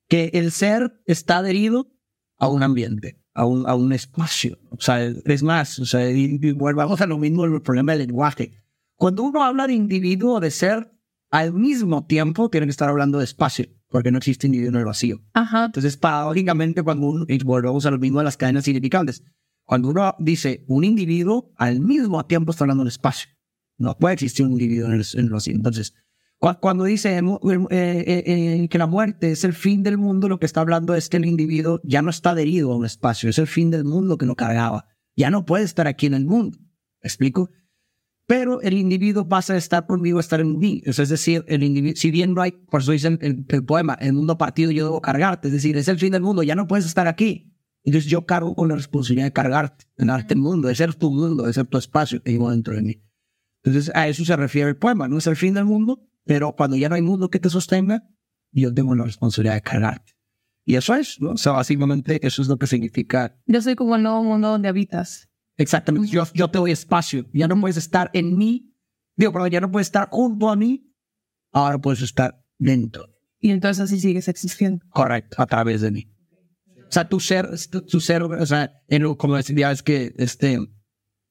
[0.08, 1.92] que el ser está adherido
[2.40, 4.58] a un ambiente, a un, a un espacio.
[4.72, 8.08] O sea, es más, o sea, y, y volvamos a lo mismo, el problema del
[8.08, 8.64] lenguaje.
[8.96, 10.92] Cuando uno habla de individuo o de ser,
[11.30, 14.86] al mismo tiempo tiene que estar hablando de espacio, porque no existe individuo en el
[14.86, 15.20] vacío.
[15.34, 15.66] Ajá.
[15.66, 19.24] Entonces, paradójicamente, cuando uno, y volvemos a lo mismo de las cadenas significantes,
[19.66, 23.30] cuando uno dice un individuo, al mismo tiempo está hablando de espacio.
[23.78, 25.54] No puede existir un individuo en el, en el vacío.
[25.54, 25.94] Entonces,
[26.40, 27.22] cu- cuando dice eh,
[27.70, 31.10] eh, eh, que la muerte es el fin del mundo, lo que está hablando es
[31.10, 34.18] que el individuo ya no está adherido a un espacio, es el fin del mundo
[34.18, 34.86] que lo cargaba.
[35.18, 36.58] Ya no puede estar aquí en el mundo.
[37.04, 37.50] ¿Me explico?
[38.28, 40.82] Pero el individuo pasa de estar conmigo a estar en mí.
[40.86, 44.14] Es decir, el individuo, si bien no hay, por eso dice el, el poema, el
[44.14, 45.48] mundo partido yo debo cargarte.
[45.48, 47.54] Es decir, es el fin del mundo, ya no puedes estar aquí.
[47.86, 51.46] Entonces yo cargo con la responsabilidad de cargarte, darte el mundo, de ser tu mundo,
[51.46, 53.02] de ser tu espacio que llevo dentro de mí.
[53.64, 55.08] Entonces a eso se refiere el poema.
[55.08, 58.04] No es el fin del mundo, pero cuando ya no hay mundo que te sostenga,
[58.52, 60.18] yo tengo la responsabilidad de cargarte.
[60.66, 61.32] Y eso es, ¿no?
[61.32, 64.68] O sea, básicamente eso es lo que significa Yo soy como el nuevo mundo donde
[64.68, 65.27] habitas.
[65.58, 66.08] Exactamente.
[66.10, 67.26] Yo, yo te doy espacio.
[67.34, 68.74] Ya no puedes estar en mí.
[69.16, 70.94] Digo, perdón, ya no puedes estar junto a mí.
[71.52, 73.08] Ahora puedes estar dentro.
[73.40, 74.86] Y entonces así sigues existiendo.
[74.90, 75.42] Correcto.
[75.42, 76.08] A través de mí.
[76.88, 77.50] O sea, tu ser,
[77.90, 80.70] tu, ser, o sea, en, lo- como decía, es que este, en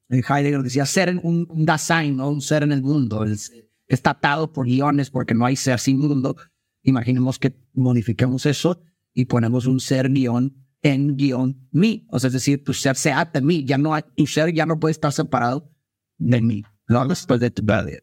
[0.08, 2.28] Heidegger decía, ser en un, un Dasein, ¿no?
[2.28, 3.24] Un ser en el mundo.
[3.24, 3.52] Es-
[3.88, 6.36] está atado por guiones porque no hay ser sin mundo.
[6.82, 8.80] Imaginemos que modifiquemos eso
[9.14, 12.06] y ponemos un ser guion en guion mí.
[12.10, 13.64] O sea, es decir, tu ser se ata a mí.
[13.64, 15.70] Ya no tu ser ya no puede estar separado
[16.18, 16.62] de mí.
[16.88, 18.00] No después de tu vida.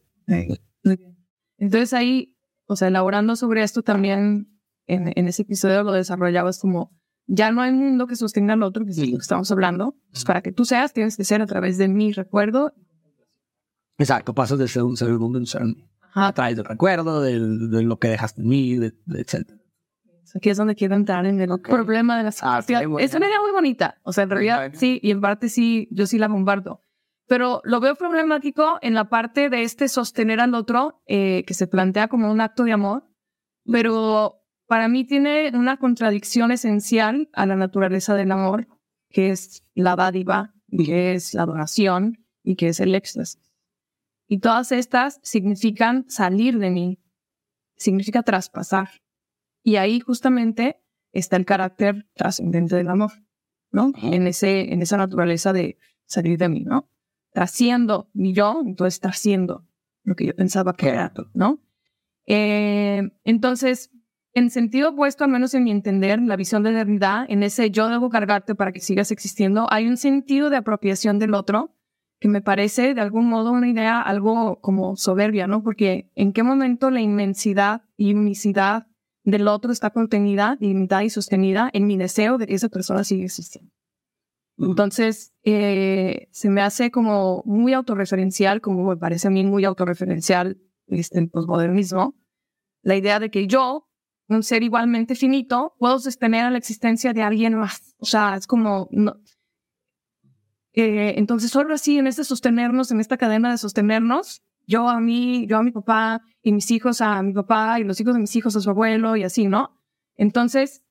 [1.58, 4.50] Entonces ahí, o sea, elaborando sobre esto también,
[4.88, 6.92] en, en ese episodio lo desarrollabas como,
[7.26, 9.96] ya no hay mundo que sostenga al otro, que es de lo que estamos hablando.
[10.12, 12.74] Pues para que tú seas, tienes que ser a través de mi recuerdo.
[13.98, 15.62] Exacto, pasas de ser un ser mundo a un ser.
[16.16, 19.60] A través del recuerdo, del- de, lo que dejaste en mí, de, de etcétera.
[20.36, 22.32] Aquí es donde quiero entrar en el problema de la Ah,
[22.62, 22.80] psicología.
[22.80, 23.06] qué bueno.
[23.06, 24.00] Es una idea muy bonita.
[24.04, 24.76] O sea, en realidad Bueno.
[24.80, 26.82] sí, y en parte sí, yo sí la comparto.
[27.28, 31.68] Pero lo veo problemático en la parte de este sostener al otro, eh, que se
[31.68, 33.08] plantea como un acto de amor,
[33.72, 38.68] pero para mí tiene una contradicción esencial a la naturaleza del amor,
[39.10, 43.40] que es la dádiva, que es la adoración y que es el éxtasis.
[44.28, 47.00] Y todas estas significan salir de mí,
[47.78, 48.90] significa traspasar.
[49.64, 50.82] Y ahí justamente
[51.14, 53.12] está el carácter trascendente del amor,
[53.72, 53.94] ¿no?
[54.02, 56.90] En, ese, en esa naturaleza de salir de mí, ¿no?
[57.32, 59.66] Trasciendo mi yo, entonces trasciendo
[60.04, 61.64] lo que yo pensaba que era, ¿no?
[62.26, 63.92] Eh, entonces,
[64.34, 67.88] en sentido opuesto, al menos en mi entender, la visión de Derrida, en ese yo
[67.90, 71.76] debo cargarte para que sigas existiendo, hay un sentido de apropiación del otro
[72.20, 75.62] que me parece de algún modo una idea algo como soberbia, ¿no?
[75.62, 78.88] Porque en qué momento la inmensidad y unicidad
[79.24, 83.26] del otro está contenida, limitada y sostenida en mi deseo de que esa persona siga
[83.26, 83.72] existiendo.
[84.58, 90.58] Entonces, eh, se me hace como muy autorreferencial, como me parece a mí muy autorreferencial
[90.88, 92.16] este, el posmodernismo,
[92.84, 93.90] la idea de que yo,
[94.28, 97.96] un ser igualmente finito, puedo sostener a la existencia de alguien más.
[97.98, 98.88] O sea, es como...
[98.92, 99.18] no-
[100.76, 105.46] eh, entonces, solo así, en este sostenernos, en esta cadena de sostenernos, yo a mí,
[105.48, 108.36] yo a mi papá y mis hijos a mi papá y los hijos de mis
[108.36, 109.80] hijos a su abuelo y así, ¿no?
[110.16, 110.84] Entonces,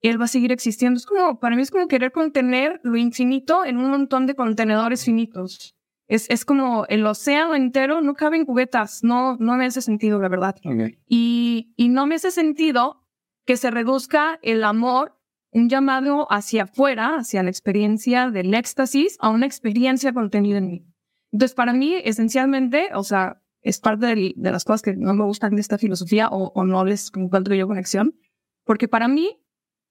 [0.00, 0.98] él va a seguir existiendo.
[0.98, 5.04] Es como, para mí es como querer contener lo infinito en un montón de contenedores
[5.04, 5.74] finitos.
[6.06, 9.02] Es, es como el océano entero no cabe en cubetas.
[9.02, 10.56] No, no me hace sentido, la verdad.
[11.08, 13.02] Y, y no me hace sentido
[13.46, 15.18] que se reduzca el amor,
[15.50, 20.93] un llamado hacia afuera, hacia la experiencia del éxtasis, a una experiencia contenida en mí.
[21.34, 25.24] Entonces, para mí, esencialmente, o sea, es parte del- de las cosas que no me
[25.24, 28.14] gustan de esta filosofía o, o no les encuentro yo conexión,
[28.64, 29.40] porque para mí,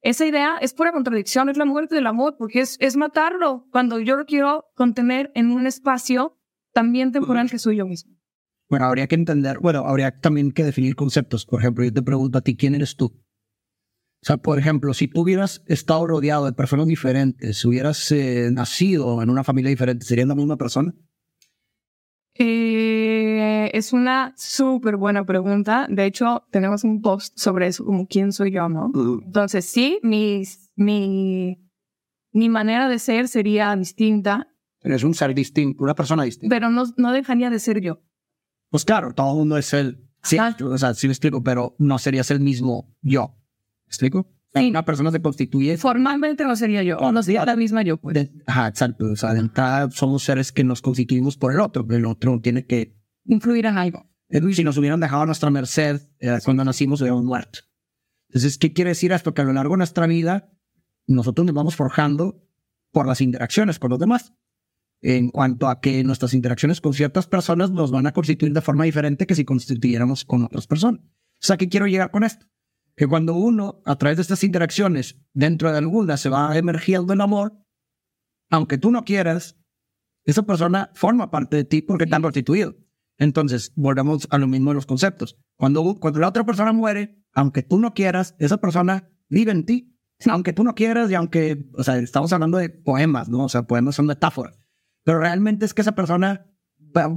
[0.01, 3.99] esa idea es pura contradicción, es la muerte del amor, porque es, es matarlo cuando
[3.99, 6.39] yo lo quiero contener en un espacio
[6.73, 8.15] también temporal que soy yo mismo.
[8.69, 11.45] Bueno, habría que entender, bueno, habría también que definir conceptos.
[11.45, 13.05] Por ejemplo, yo te pregunto a ti, ¿quién eres tú?
[13.07, 18.49] O sea, por ejemplo, si tú hubieras estado rodeado de personas diferentes, si hubieras eh,
[18.51, 20.93] nacido en una familia diferente, ¿serías la misma persona?
[22.35, 25.87] Eh, es una súper buena pregunta.
[25.89, 28.91] De hecho, tenemos un post sobre eso, como quién soy yo, ¿no?
[29.25, 30.43] Entonces, sí, mi,
[30.75, 31.59] mi,
[32.31, 34.47] mi manera de ser sería distinta,
[34.85, 36.53] Eres un ser distinto, una persona distinta.
[36.53, 38.01] pero no, no dejaría de ser yo.
[38.69, 40.09] Pues claro, todo el mundo es él.
[40.23, 40.57] Sí, Ajá.
[40.61, 43.33] o sea, sí me explico, pero no serías el mismo yo.
[43.85, 44.27] ¿Me explico?
[44.55, 44.69] Sí.
[44.69, 48.13] Una persona se constituye Formalmente no sería yo, o no sería la misma yo, pues.
[48.13, 49.05] de- ajá, exacto.
[49.11, 52.39] O sea, de entrada somos seres que nos constituimos por el otro, pero el otro
[52.39, 52.95] tiene que.
[53.25, 54.05] Influir en algo.
[54.51, 57.59] Si nos hubieran dejado a nuestra merced eh, cuando nacimos, hubiéramos muerto.
[58.29, 59.33] Entonces, ¿qué quiere decir esto?
[59.33, 60.51] Que a lo largo de nuestra vida,
[61.07, 62.43] nosotros nos vamos forjando
[62.91, 64.33] por las interacciones con los demás.
[65.01, 68.85] En cuanto a que nuestras interacciones con ciertas personas nos van a constituir de forma
[68.85, 71.01] diferente que si constituyéramos con otras personas.
[71.01, 72.45] O sea, ¿qué quiero llegar con esto?
[72.95, 77.21] Que cuando uno, a través de estas interacciones, dentro de algunas se va emergiendo el
[77.21, 77.57] amor,
[78.49, 79.57] aunque tú no quieras,
[80.25, 82.75] esa persona forma parte de ti porque te han constituido.
[83.17, 85.37] Entonces, volvemos a lo mismo de los conceptos.
[85.55, 89.89] Cuando, cuando la otra persona muere, aunque tú no quieras, esa persona vive en ti.
[90.29, 93.43] Aunque tú no quieras y aunque, o sea, estamos hablando de poemas, ¿no?
[93.43, 94.57] O sea, poemas son metáforas.
[95.03, 96.49] Pero realmente es que esa persona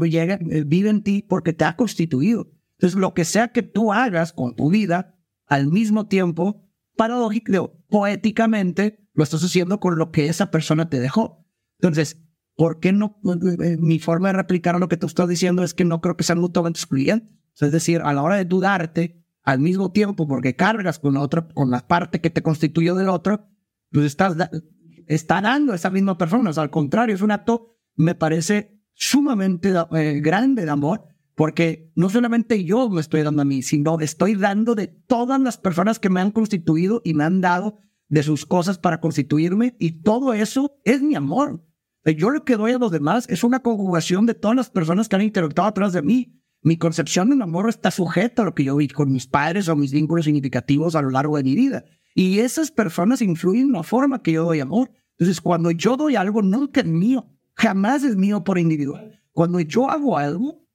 [0.00, 2.50] llega, eh, vive en ti porque te ha constituido.
[2.78, 5.15] Entonces, lo que sea que tú hagas con tu vida,
[5.46, 11.46] al mismo tiempo, paradójico, poéticamente, lo estás haciendo con lo que esa persona te dejó.
[11.78, 12.22] Entonces,
[12.54, 13.20] ¿por qué no?
[13.62, 16.24] eh, Mi forma de replicar lo que tú estás diciendo es que no creo que
[16.24, 17.30] sean mutuamente excluyentes.
[17.60, 21.48] Es decir, a la hora de dudarte, al mismo tiempo, porque cargas con la otra,
[21.48, 23.48] con la parte que te constituyó del otro,
[23.90, 24.36] pues estás
[25.06, 26.50] está dando a esa misma persona.
[26.50, 31.06] O al contrario, es un acto, me parece sumamente eh, grande de amor,
[31.36, 35.58] porque no solamente yo me estoy dando a mí, sino estoy dando de todas las
[35.58, 37.78] personas que me han constituido y me han dado
[38.08, 41.62] de sus cosas para constituirme, y todo eso es mi amor.
[42.04, 45.08] Eh, Yo lo que doy a los demás es una conjugación de todas las personas
[45.08, 46.40] que han interactuado atrás de mí.
[46.62, 49.68] Mi concepción de un amor está sujeta a lo que yo vi con mis padres
[49.68, 51.84] o mis vínculos significativos a lo largo de mi vida.
[52.14, 54.90] Y esas personas influyen en la forma que yo doy amor.
[55.18, 57.26] Entonces, cuando yo doy algo, nunca es mío.
[57.54, 59.22] Jamás es mío por individual.
[59.32, 60.65] Cuando yo hago algo,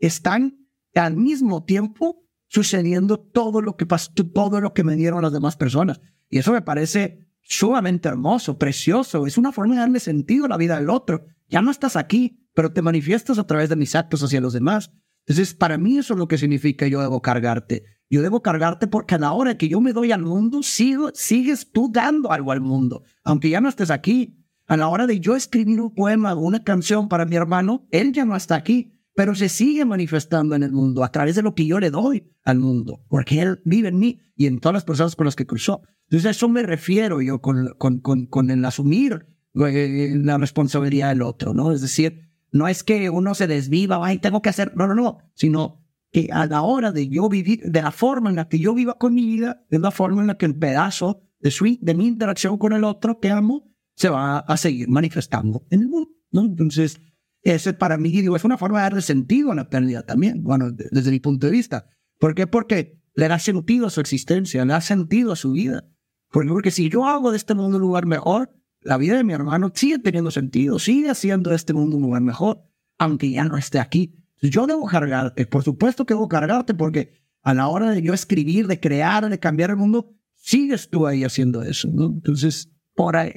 [0.00, 5.32] están al mismo tiempo sucediendo todo lo que pasó, todo lo que me dieron las
[5.32, 6.00] demás personas.
[6.28, 9.26] Y eso me parece sumamente hermoso, precioso.
[9.26, 11.26] Es una forma de darle sentido a la vida del otro.
[11.48, 14.90] Ya no estás aquí, pero te manifiestas a través de mis actos hacia los demás.
[15.26, 17.84] Entonces, para mí eso es lo que significa yo debo cargarte.
[18.08, 21.70] Yo debo cargarte porque a la hora que yo me doy al mundo, sigo, sigues
[21.70, 24.36] tú dando algo al mundo, aunque ya no estés aquí.
[24.66, 28.12] A la hora de yo escribir un poema o una canción para mi hermano, él
[28.12, 31.54] ya no está aquí, pero se sigue manifestando en el mundo a través de lo
[31.54, 34.84] que yo le doy al mundo, porque él vive en mí y en todas las
[34.84, 35.82] personas con las que cruzó.
[36.04, 41.10] Entonces, a eso me refiero yo con, con, con, con el asumir eh, la responsabilidad
[41.10, 41.70] del otro, ¿no?
[41.70, 45.18] Es decir, no es que uno se desviva, ay, tengo que hacer, no, no, no,
[45.34, 48.72] sino que a la hora de yo vivir, de la forma en la que yo
[48.72, 51.94] viva con mi vida, es la forma en la que el pedazo de, su, de
[51.94, 56.10] mi interacción con el otro que amo se va a seguir manifestando en el mundo,
[56.30, 56.46] ¿no?
[56.46, 57.02] Entonces,
[57.42, 60.70] ese para mí, digo, es una forma de darle sentido a la pérdida también, bueno,
[60.70, 61.86] de- desde mi punto de vista.
[62.18, 62.46] ¿Por qué?
[62.46, 65.88] Porque le da sentido a su existencia, le da sentido a su vida.
[66.30, 68.50] Porque, porque si yo hago de este mundo un lugar mejor,
[68.82, 72.22] la vida de mi hermano sigue teniendo sentido, sigue haciendo de este mundo un lugar
[72.22, 72.62] mejor,
[72.98, 74.14] aunque ya no esté aquí.
[74.42, 77.12] Yo debo cargarte, por supuesto que debo cargarte, porque
[77.42, 81.24] a la hora de yo escribir, de crear, de cambiar el mundo, sigues tú ahí
[81.24, 82.06] haciendo eso, ¿no?
[82.06, 83.32] Entonces, por ahí,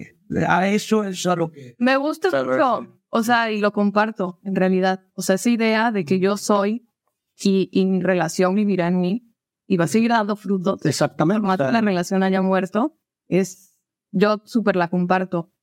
[0.47, 1.75] a eso es a lo que...
[1.79, 5.03] Me gusta mucho, o sea, y lo comparto en realidad.
[5.14, 6.89] O sea, esa idea de que yo soy
[7.39, 9.32] y, y mi relación vivirá en mí
[9.68, 10.84] y va a seguir dando frutos.
[10.84, 11.41] Exactamente.
[11.41, 12.97] Por más que la relación haya muerto,
[13.28, 13.80] es,
[14.11, 15.53] yo súper la comparto.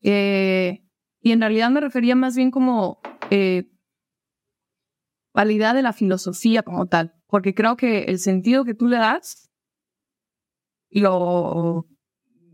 [0.00, 0.88] Eh,
[1.20, 3.00] y en realidad me refería más bien como
[3.30, 3.70] eh,
[5.36, 9.50] idea de la filosofía como tal, porque creo que el sentido que tú le das
[10.90, 11.86] lo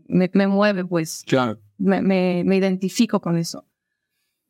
[0.07, 1.57] me, me mueve, pues Claro.
[1.77, 3.65] me, me, me identifico con eso.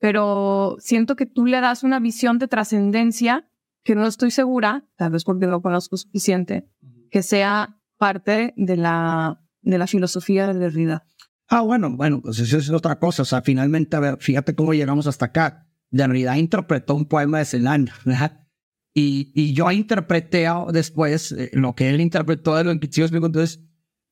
[0.01, 3.47] Pero siento que tú le das una visión de trascendencia
[3.83, 6.67] que no estoy segura, tal vez porque no conozco suficiente,
[7.11, 11.05] que sea parte de la, de la filosofía de Derrida.
[11.47, 13.21] Ah, bueno, bueno, pues eso es otra cosa.
[13.21, 15.67] O sea, finalmente, a ver, fíjate cómo llegamos hasta acá.
[15.91, 18.47] Derrida interpretó un poema de Celan, ¿verdad?
[18.95, 23.27] Y, y yo interpreté después eh, lo que él interpretó de lo que.
[23.27, 23.63] Entonces,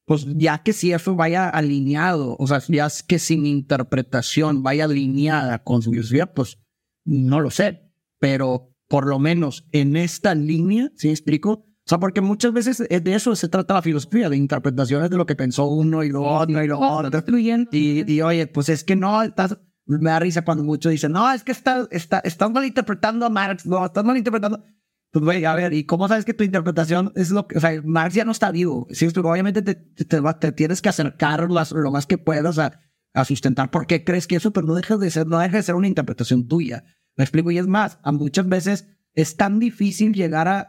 [0.09, 4.63] pues ya que si eso vaya alineado, o sea, ya es que si mi interpretación
[4.63, 6.57] vaya alineada con su filosofía, pues
[7.05, 7.91] no lo sé.
[8.17, 11.51] Pero por lo menos en esta línea, ¿sí explico?
[11.51, 15.27] O sea, porque muchas veces de eso se trata la filosofía, de interpretaciones de lo
[15.27, 17.23] que pensó uno y lo otro y lo otro.
[17.71, 21.31] Y, y oye, pues es que no, estás, me da risa cuando muchos dicen, no,
[21.31, 24.63] es que estás, está, estás malinterpretando a Marx, no, estás malinterpretando.
[25.11, 27.81] Pues güey, a ver, ¿y cómo sabes que tu interpretación es lo que, o sea,
[27.83, 28.87] Marx ya no está vivo?
[28.91, 32.79] Sí, obviamente te, te, tienes que acercar lo, lo más que puedas a,
[33.25, 35.75] sustentar por qué crees que eso, pero no deja de ser, no deja de ser
[35.75, 36.83] una interpretación tuya.
[37.17, 40.59] Me explico, y es más, a muchas veces es tan difícil llegar a,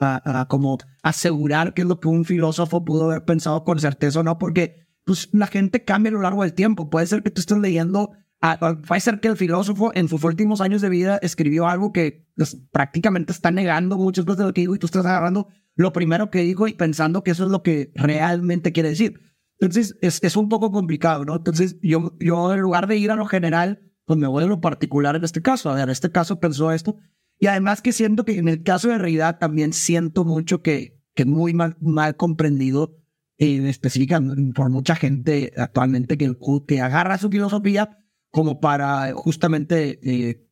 [0.00, 4.20] a- a, como asegurar que es lo que un filósofo pudo haber pensado con certeza
[4.20, 6.90] o no, porque pues la gente cambia a lo largo del tiempo.
[6.90, 8.12] Puede ser que tú estés leyendo,
[8.44, 11.92] a- a- puede ser que el filósofo en sus últimos años de vida escribió algo
[11.92, 15.48] que pues, prácticamente está negando muchas cosas de lo que dijo y tú estás agarrando
[15.76, 19.20] lo primero que dijo y pensando que eso es lo que realmente quiere decir.
[19.58, 21.36] Entonces es, es un poco complicado, ¿no?
[21.36, 24.60] Entonces yo, yo en lugar de ir a lo general, pues me voy a lo
[24.60, 25.70] particular en este caso.
[25.70, 26.96] A ver, en este caso pensó esto.
[27.38, 31.24] Y además que siento que en el caso de realidad también siento mucho que, que
[31.24, 32.98] muy mal, mal comprendido
[33.38, 36.36] eh, específicamente por mucha gente actualmente que,
[36.68, 38.03] que agarra su filosofía
[38.34, 40.44] como para justamente eh,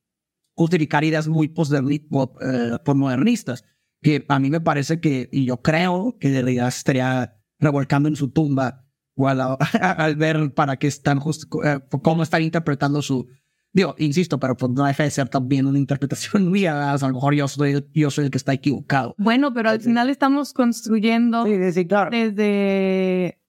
[0.55, 3.65] justificar ideas muy eh, postmodernistas,
[4.01, 8.15] que a mí me parece que, y yo creo que de realidad estaría revolcando en
[8.15, 9.41] su tumba o al,
[9.81, 13.27] al ver para qué están just, eh, cómo están interpretando su,
[13.75, 16.93] Digo, insisto, pero pues no deja de ser también una interpretación mía.
[16.95, 19.17] O sea, a lo mejor yo soy, yo soy el que está equivocado.
[19.19, 22.11] Bueno, pero al final estamos construyendo sí, claro.
[22.13, 23.42] desde,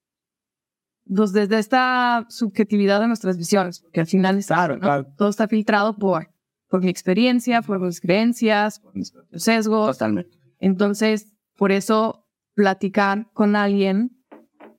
[1.06, 4.82] pues, desde esta subjetividad de nuestras visiones, porque al final es Claro, ¿no?
[4.82, 5.08] claro.
[5.18, 6.30] todo está filtrado por,
[6.70, 9.98] por mi experiencia, por mis creencias, por mis propios sesgos.
[9.98, 10.38] Totalmente.
[10.60, 12.26] Entonces, por eso
[12.56, 14.24] platicar con alguien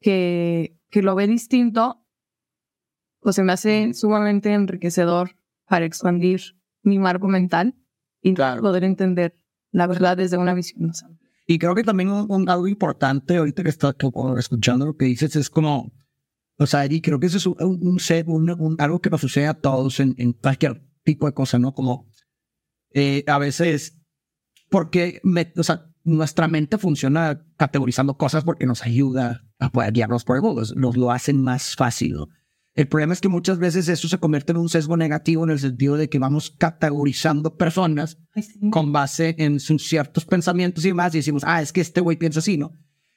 [0.00, 2.00] que, que lo ve distinto,
[3.20, 5.30] pues se me hace sumamente enriquecedor
[5.68, 6.40] para expandir
[6.82, 7.74] mi marco mental
[8.22, 8.60] y Claro.
[8.62, 9.34] poder entender
[9.72, 11.28] la verdad desde una visión más amplia.
[11.46, 15.06] Y creo que también un, un- algo importante ahorita que está como escuchando lo que
[15.06, 15.92] dices es como,
[16.58, 19.46] o sea, y creo que eso es un, un, un- un- algo que nos sucede
[19.46, 21.74] a todos en, en cualquier tipo de cosa, ¿no?
[21.74, 22.06] Como
[22.92, 23.98] eh, a veces,
[24.70, 30.24] porque me- o sea, nuestra mente funciona categorizando cosas porque nos ayuda a poder guiarnos
[30.24, 32.12] por el mundo, nos lo hacen más fácil.
[32.14, 32.28] ¿no?
[32.74, 35.58] El problema es que muchas veces eso se convierte en un sesgo negativo en el
[35.58, 38.18] sentido de que vamos categorizando personas
[38.70, 42.16] con base en sus ciertos pensamientos y demás, y decimos, ah, es que este güey
[42.18, 42.72] piensa así, ¿no?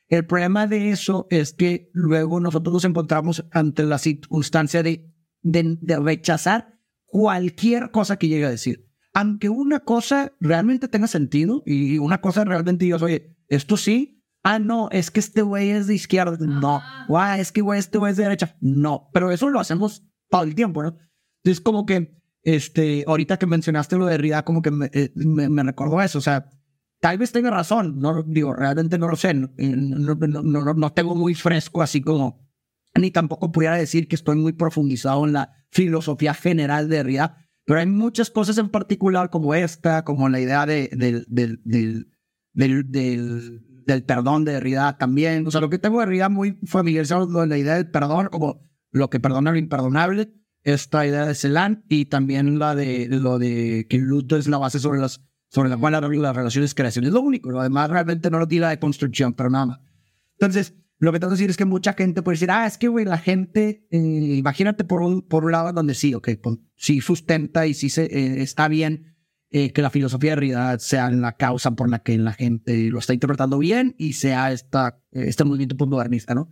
[0.08, 5.78] El problema de eso es que luego nosotros nos encontramos ante la circunstancia de, de,
[5.82, 8.88] de rechazar cualquier cosa que llegue a decir.
[9.14, 14.60] Aunque una cosa realmente tenga sentido y una cosa realmente digas, oye, esto sí, ah,
[14.60, 18.12] no, es que este güey es de izquierda, no, ah, es que güey, este güey
[18.12, 20.98] es de derecha, no, pero eso lo hacemos todo el tiempo, ¿no?
[21.44, 25.50] Entonces, como que, este, ahorita que mencionaste lo de Derrida, como que me, eh, me,
[25.50, 26.50] me recordó eso, o sea,
[27.00, 30.94] tal vez tenga razón, no digo, realmente no lo sé, no, eh, no, no, no,
[30.94, 32.48] tengo muy fresco así como,
[32.96, 37.80] ni tampoco pudiera decir que estoy muy profundizado en la filosofía general de Derrida, pero
[37.80, 41.60] hay muchas cosas en particular como esta, como la idea de, del, del,
[42.54, 47.30] del, del perdón de Derrida también, o sea, lo que tengo de Derrida muy familiarizado
[47.30, 50.34] con la idea del perdón, como lo que perdona lo imperdonable,
[50.64, 54.58] esta idea de Celan y también la de lo de que el luto es la
[54.58, 57.90] base sobre las sobre la cual la- las relaciones creación es lo único, lo demás
[57.90, 59.82] realmente no lo tira de construcción, pero nada.
[60.40, 62.88] Entonces, lo que tengo que decir es que mucha gente puede decir, ah, es que,
[62.88, 63.98] güey, la gente, eh,
[64.38, 68.06] imagínate por un, por un lado donde sí, ok, pues, sí sustenta y sí se,
[68.06, 69.16] eh, está bien
[69.50, 73.00] eh, que la filosofía de realidad sea la causa por la que la gente lo
[73.00, 76.50] está interpretando bien y sea esta, este movimiento postmodernista, ¿no?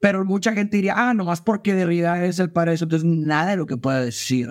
[0.00, 3.50] Pero mucha gente diría, ah, nomás porque Derrida es el padre de eso, entonces nada
[3.52, 4.48] de lo que pueda decir.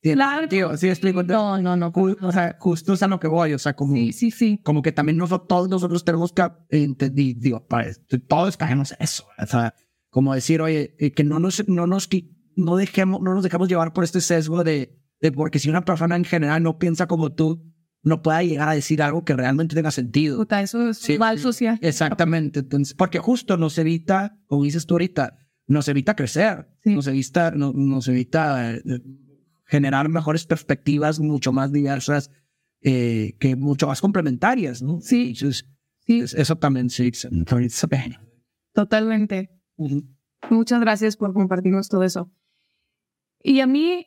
[0.00, 0.40] ¿Tiene Claro.
[0.42, 0.76] sentido?
[0.76, 1.22] ¿Sí explico?
[1.22, 1.92] No, no, no.
[2.22, 4.60] O sea, justo es a lo que voy, o sea, como, Sí, sí, sí.
[4.62, 7.90] como que también nosotros, todos nosotros tenemos que entender, digo, para,
[8.28, 9.74] todos caemos eso, o sea,
[10.10, 12.08] como decir, oye, eh, que no nos, no nos,
[12.56, 16.14] no dejemos, no nos dejemos llevar por este sesgo de, de porque si una persona
[16.16, 17.64] en general no piensa como tú,
[18.04, 20.38] no pueda llegar a decir algo que realmente tenga sentido.
[20.38, 21.76] Puta, eso es Sí, mal social.
[21.82, 25.36] Exactamente, entonces, porque justo nos evita, como dices tú ahorita,
[25.66, 26.94] nos evita crecer, Sí.
[26.94, 28.82] nos evita, no- nos evita eh,
[29.68, 32.30] generar mejores perspectivas mucho más diversas,
[32.80, 35.00] eh, que mucho más complementarias, ¿no?
[35.00, 35.28] Sí.
[35.34, 35.68] Entonces,
[36.00, 37.12] Sí, es- eso también sí,
[38.72, 39.50] totalmente.
[40.50, 42.32] Muchas gracias por compartirnos todo eso.
[43.42, 44.06] Y a mí,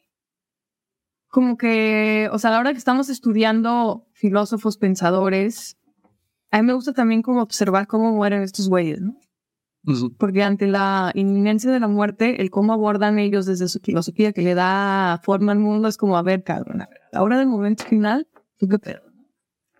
[1.27, 5.77] como que, o sea, a la hora que estamos estudiando filósofos, pensadores,
[6.49, 9.19] a mí me gusta también como observar cómo mueren estos güeyes, ¿no?
[10.17, 14.43] Porque ante la inminencia de la muerte, el cómo abordan ellos desde su filosofía que
[14.43, 17.39] le da forma al mundo es como, a ver, cabrón, a ver, a la hora
[17.39, 18.27] del momento final,
[18.57, 19.01] ¿tú qué pedo?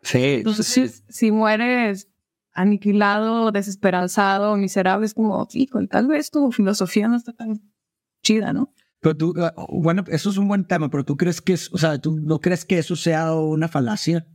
[0.02, 2.10] Sí, Entonces, si mueres
[2.54, 7.62] aniquilado, desesperanzado, miserable, es como, hijo, tal vez tu filosofía no está tan
[8.24, 8.74] chida, ¿no?
[9.02, 11.78] Pero tú, eh, bueno, eso es un buen tema, pero tú crees que es, o
[11.78, 14.28] sea, tú no crees que eso sea una falacia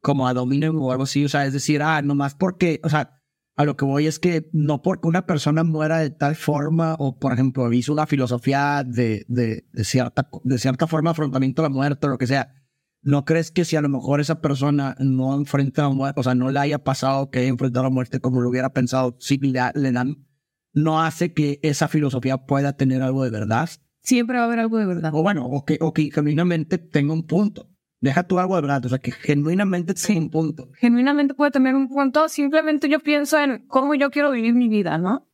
[0.00, 3.21] como a dominem o algo así, o sea, es decir, ah, nomás porque, o sea,
[3.56, 7.18] a lo que voy es que no porque una persona muera de tal forma o,
[7.18, 11.68] por ejemplo, hizo una filosofía de, de, de cierta, de cierta forma afrontamiento a la
[11.68, 12.54] muerte o lo que sea,
[13.02, 16.34] ¿no crees que si a lo mejor esa persona no enfrenta la muerte, o sea,
[16.34, 19.60] no le haya pasado que haya enfrentado la muerte como lo hubiera pensado, si le,
[19.74, 20.26] le dan,
[20.72, 23.68] no hace que esa filosofía pueda tener algo de verdad?
[24.02, 25.12] Siempre va a haber algo de verdad.
[25.14, 27.71] O bueno, o que, o que genuinamente tenga un punto.
[28.02, 30.68] Deja tú algo de verdad, o sea, que genuinamente tenga un punto.
[30.74, 32.28] Genuinamente puede tener un punto.
[32.28, 35.30] Simplemente yo pienso en cómo yo quiero vivir mi vida, ¿no?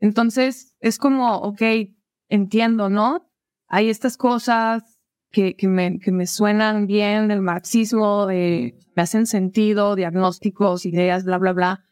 [0.00, 1.62] Entonces es como, ok,
[2.28, 3.26] entiendo, ¿no?
[3.68, 4.98] Hay estas cosas
[5.30, 11.24] que, que, me, que me suenan bien del marxismo, de, me hacen sentido, diagnósticos, ideas,
[11.24, 11.86] bla, bla, bla.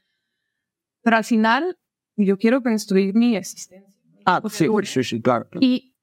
[1.03, 1.79] Pero al final,
[2.17, 3.91] yo quiero construir mi existencia.
[4.27, 5.49] Ah, sí, sí, sí, claro.
[5.59, 5.97] Y,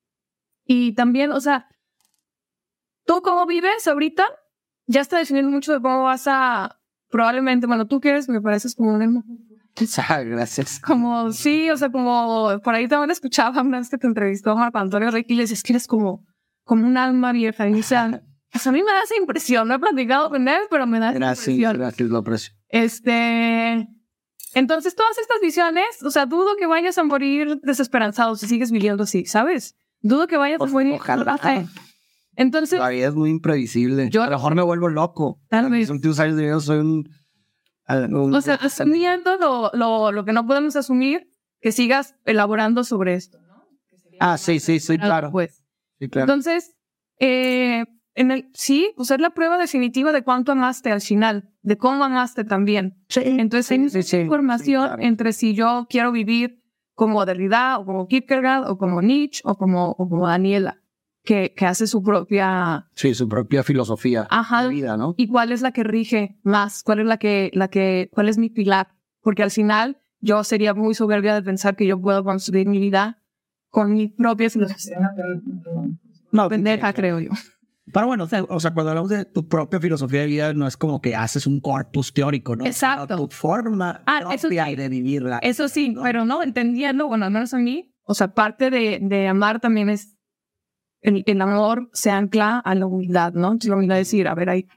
[0.66, 1.68] y también, o sea,
[3.06, 4.26] tú cómo vives ahorita,
[4.88, 6.80] ya está definiendo mucho de cómo vas a,
[7.10, 9.24] probablemente, bueno, tú quieres, me pareces como un
[10.26, 10.80] Gracias.
[10.80, 14.78] Como, sí, o sea, como, por ahí también escuchaba una vez que te entrevistó Marco
[14.78, 16.26] Antonio Ricky y le dices que eres como,
[16.64, 17.68] como un alma vieja.
[17.68, 20.62] Y o sea, pues a mí me da esa impresión, no he platicado con él,
[20.70, 21.78] pero me da esa Gracias, impresión.
[21.78, 22.54] gracias, lo aprecio.
[22.70, 23.88] Este,
[24.54, 29.04] entonces todas estas visiones, o sea, dudo que vayas a morir desesperanzado si sigues viviendo
[29.04, 29.76] así, ¿sabes?
[30.02, 30.94] Dudo que vayas a morir.
[30.94, 31.38] ojalá.
[32.36, 34.10] Entonces, La vida es muy imprevisible.
[34.10, 35.40] Yo- a lo mejor me vuelvo loco.
[35.50, 35.90] Tal vez.
[35.90, 37.10] últimos años de vida soy un...
[37.88, 41.28] un- o sea, asumiendo lo, lo, lo que no podemos asumir,
[41.62, 43.64] que sigas elaborando sobre esto, ¿no?
[44.20, 45.32] Ah, sí, sí, sí, claro.
[45.32, 45.64] Pues.
[46.00, 46.24] Sí, claro.
[46.32, 46.76] Entonces,
[47.20, 51.78] eh, en el, sí, pues es la prueba definitiva de cuánto amaste al final, de
[51.78, 53.04] cómo amaste también.
[53.16, 55.02] Entonces, hay sí, sí, información sí, claro.
[55.04, 56.62] entre si yo quiero vivir
[56.94, 60.82] como Derrida, o como Kierkegaard, o como Nietzsche, o como, o como Daniela,
[61.26, 62.88] que, que hace su propia...
[62.94, 64.64] Sí, su propia filosofía Ajá.
[64.64, 65.14] de vida, ¿no?
[65.18, 66.84] ¿Y cuál es la que rige más?
[66.84, 68.90] ¿Cuál es la que, la que, cuál es mi pilar?
[69.22, 73.22] Porque al final yo sería muy soberbia de pensar que yo puedo construir mi vida
[73.70, 74.98] con mi propia filosofía.
[76.32, 77.32] No, Pendeja, creo yo.
[77.94, 80.66] Pero bueno, o sea, o sea, cuando hablamos de tu propia filosofía de vida, no
[80.66, 82.66] es como que haces un corpus teórico, ¿no?
[82.66, 83.16] Exacto.
[83.16, 84.76] Tu forma Ah, eso propia sí.
[84.76, 85.38] de vivirla.
[85.40, 86.02] Eso sí, ¿no?
[86.02, 89.90] pero no, entendiendo, bueno, al menos a mí, o sea, parte de, de amar también
[89.90, 90.15] es,
[91.06, 93.48] el, el amor se ancla a la humildad, ¿no?
[93.48, 94.68] Entonces la humildad es decir, a ver, hay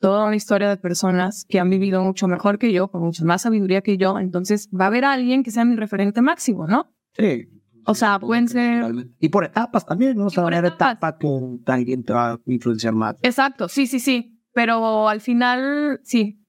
[0.00, 3.42] toda una historia de personas que han vivido mucho mejor que yo, con mucha más
[3.42, 6.92] sabiduría que yo, entonces va a haber alguien que sea mi referente máximo, ¿no?
[7.16, 7.48] Sí.
[7.86, 8.84] O sea, pueden ser...
[9.20, 10.26] Y por etapas también, ¿no?
[10.26, 10.92] O sea, haber etapas.
[10.92, 13.16] etapa que alguien te va a influenciar más.
[13.22, 16.44] Exacto, sí, sí, sí, pero al final, sí.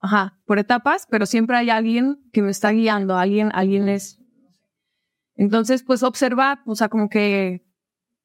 [0.00, 4.20] Ajá, por etapas, pero siempre hay alguien que me está guiando, alguien, alguien es...
[5.36, 7.63] Entonces, pues observar, o sea, como que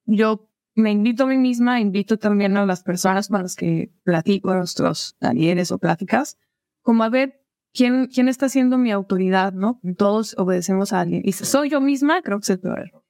[0.10, 4.52] yo me invito a mí misma, invito también a las personas con las que platico,
[4.52, 6.38] a nuestros talleres o pláticas,
[6.82, 7.42] como a ver
[7.74, 9.80] quién, quién está siendo mi autoridad, ¿no?
[9.98, 11.22] Todos obedecemos a alguien.
[11.26, 13.04] Y si soy yo misma, creo que es el peor error.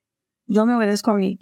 [0.47, 1.37] Yo me obedezco a mí.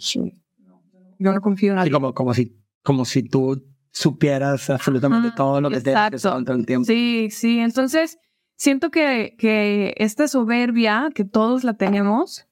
[1.18, 1.94] Yo no confío en alguien.
[1.94, 6.42] como, como, si, como si tú supieras absolutamente Ajá, todo lo que te exacto.
[6.44, 6.84] todo el tiempo.
[6.84, 7.58] Sí, sí.
[7.58, 8.18] Entonces,
[8.56, 12.46] siento que, que esta soberbia, que todos la tenemos,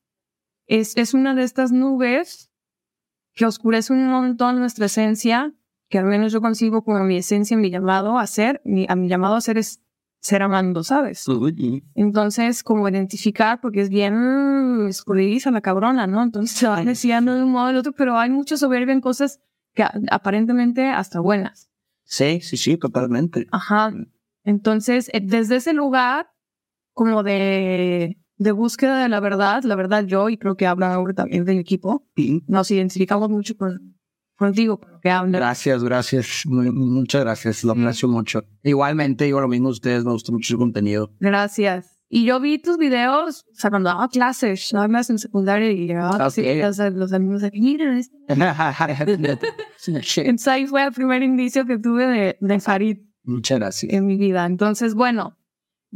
[0.67, 2.51] es, es una de estas nubes
[3.37, 5.55] que oscurece un montón nuestra esencia,
[5.89, 9.09] que al menos yo consigo como mi esencia, mi llamado a ser, mi, a mi
[9.09, 9.83] llamado a ser es
[10.21, 11.25] ser amando, ¿sabes?
[11.95, 16.23] Entonces, como identificar, porque es bien escurridiza la cabrona, ¿no?
[16.23, 19.41] Entonces se va desviando de un modo al otro, pero hay mucha soberbia en cosas
[19.75, 21.71] que aparentemente hasta buenas.
[22.05, 23.47] Sí, sí, sí, totalmente.
[23.53, 23.93] Ajá.
[24.45, 26.31] Entonces, eh, desde ese lugar,
[26.95, 31.15] como de, de búsqueda de la verdad, la verdad yo, y creo que habla ahora
[31.15, 32.43] también del equipo, Sí.
[32.47, 33.97] nos identificamos mucho con,
[34.37, 35.39] contigo, con lo que habla.
[35.39, 36.43] Gracias, gracias.
[36.47, 37.65] Muchas gracias.
[37.65, 38.43] Lo aprecio mucho.
[38.63, 40.05] Igualmente, digo lo mismo a ustedes.
[40.05, 41.11] Me gustó mucho su contenido.
[41.21, 41.93] Gracias.
[42.09, 45.87] Y yo vi tus videos, o sea, cuando daba clases, nada más en secundaria, y
[45.89, 46.21] llegaba Ok.
[46.21, 48.17] así, o sea, los amigos de, miren, este".
[49.89, 53.93] Entonces ahí fue el primer indicio que tuve de, de Farid muchas gracias.
[53.93, 54.47] en mi vida.
[54.47, 55.37] Entonces, bueno,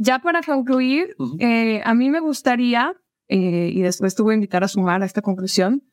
[0.01, 2.95] ya para concluir, eh, a mí me gustaría,
[3.27, 5.83] eh, y después te voy a invitar a sumar a esta conclusión,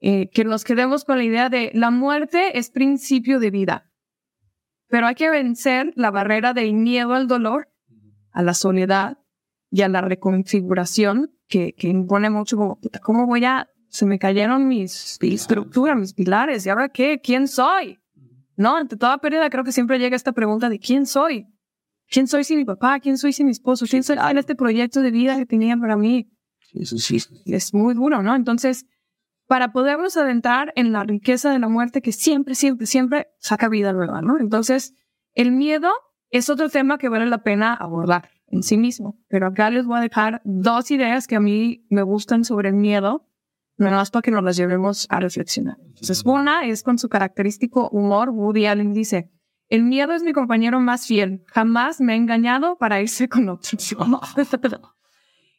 [0.00, 3.90] eh, que nos quedemos con la idea de la muerte es principio de vida,
[4.86, 7.68] pero hay que vencer la barrera del miedo al dolor,
[8.30, 9.18] a la soledad
[9.72, 14.68] y a la reconfiguración que, que impone mucho como, ¿cómo voy a, se me cayeron
[14.68, 17.20] mis estructuras, mis pilares, ¿y ahora qué?
[17.20, 17.98] ¿Quién soy?
[18.54, 21.48] No, ante toda pérdida creo que siempre llega esta pregunta de ¿quién soy?
[22.10, 23.00] ¿Quién soy sin mi papá?
[23.00, 23.86] ¿Quién soy sin mi esposo?
[23.88, 26.30] ¿Quién soy sin este proyecto de vida que tenía para mí?
[26.74, 27.18] Eso sí.
[27.46, 28.34] Es muy duro, ¿no?
[28.34, 28.86] Entonces,
[29.46, 33.92] para podernos adentrar en la riqueza de la muerte que siempre, siempre, siempre saca vida
[33.92, 34.38] nueva, ¿no?
[34.38, 34.94] Entonces,
[35.34, 35.90] el miedo
[36.30, 39.18] es otro tema que vale la pena abordar en sí mismo.
[39.28, 42.74] Pero acá les voy a dejar dos ideas que a mí me gustan sobre el
[42.74, 43.28] miedo
[43.78, 45.76] nada más para que nos las llevemos a reflexionar.
[45.80, 48.30] Entonces, una es con su característico humor.
[48.30, 49.30] Woody Allen dice,
[49.68, 51.44] el miedo es mi compañero más fiel.
[51.48, 53.78] Jamás me ha engañado para irse con otro.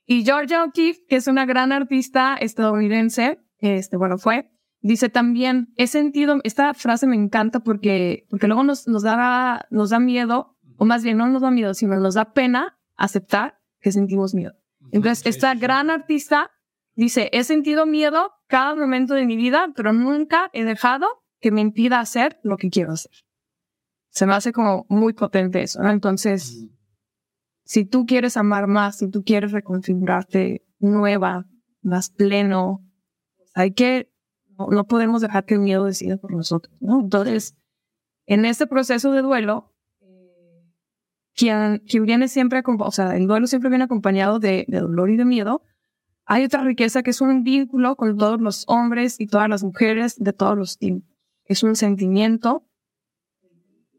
[0.06, 4.52] y Georgia O'Keeffe, que es una gran artista estadounidense, este, bueno, fue,
[4.82, 9.92] dice también, he sentido, esta frase me encanta porque, porque luego nos, nos, da, nos
[9.92, 13.92] da miedo, o más bien no nos da miedo, sino nos da pena aceptar que
[13.92, 14.54] sentimos miedo.
[14.92, 16.52] Entonces, esta gran artista
[16.96, 21.08] dice, he sentido miedo cada momento de mi vida, pero nunca he dejado
[21.40, 23.12] que me impida hacer lo que quiero hacer.
[24.10, 25.92] Se me hace como muy potente eso, ¿no?
[25.92, 26.68] Entonces,
[27.64, 31.46] si tú quieres amar más, si tú quieres reconfigurarte nueva,
[31.82, 32.84] más pleno,
[33.54, 34.12] hay que,
[34.58, 37.02] no, podemos dejar que el miedo decida por nosotros, ¿no?
[37.02, 37.56] Entonces,
[38.26, 39.74] en este proceso de duelo,
[41.36, 45.18] quien, quien viene siempre, o sea, el duelo siempre viene acompañado de, de dolor y
[45.18, 45.62] de miedo,
[46.26, 50.16] hay otra riqueza que es un vínculo con todos los hombres y todas las mujeres
[50.18, 51.10] de todos los tiempos.
[51.46, 52.69] Es un sentimiento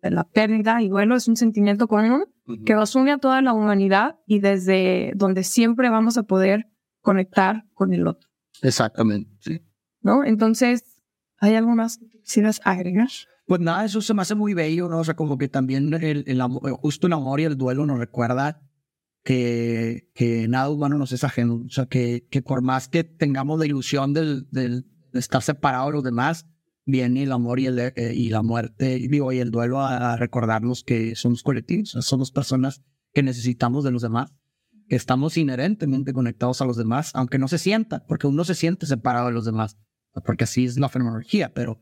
[0.02, 2.24] de la pérdida y duelo, es un sentimiento común
[2.64, 6.66] que nos une a toda la humanidad y desde donde siempre vamos a poder
[7.00, 8.28] conectar con el otro.
[8.62, 9.62] Exactamente, sí.
[10.02, 10.24] ¿No?
[10.24, 11.02] Entonces,
[11.38, 13.08] ¿hay algo más que quisieras agregar?
[13.46, 14.98] Pues nada, eso se me hace muy bello, ¿no?
[14.98, 16.42] O sea, como que también el, el
[16.80, 18.62] justo el amor y el duelo nos recuerda
[19.24, 21.62] que, que nada humano nos es ajeno.
[21.66, 25.88] O sea, que, que por más que tengamos la ilusión del, del, de estar separados
[25.88, 26.46] de los demás,
[26.84, 30.82] viene el amor y, el, eh, y la muerte, digo, y el duelo a, recordarnos
[30.84, 34.32] que somos colectivos, somos personas que necesitamos de los demás,
[34.88, 38.86] que estamos inherentemente conectados a los demás, aunque no se sienta, porque uno se siente
[38.86, 39.78] separado de los demás,
[40.24, 41.80] porque así es la fenomenología, pero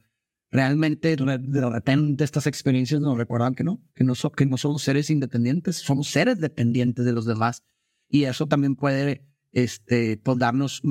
[0.50, 5.10] realmente de repente estas experiencias nos recuerdan que no, que no, que no somos seres
[5.10, 7.62] independientes, somos seres dependientes de los demás.
[8.08, 10.82] Y eso también puede este, pues darnos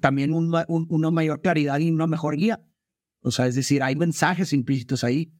[0.00, 2.64] también una mayor claridad y una mejor guía.
[3.24, 5.32] O sea, es decir, hay mensajes implícitos ahí.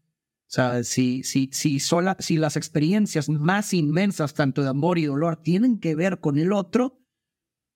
[0.46, 5.04] O sea, si, si, si, sola, si las experiencias más inmensas, tanto de amor y
[5.04, 7.00] dolor, tienen que ver con el otro,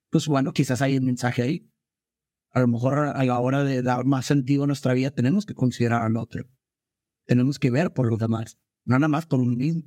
[0.09, 1.69] pues bueno, quizás hay un mensaje ahí
[2.51, 5.53] a lo mejor a la hora de dar más sentido a nuestra vida tenemos que
[5.53, 6.45] considerar al otro.
[7.25, 9.83] Tenemos que ver por los demás, no nada más por uno mismo.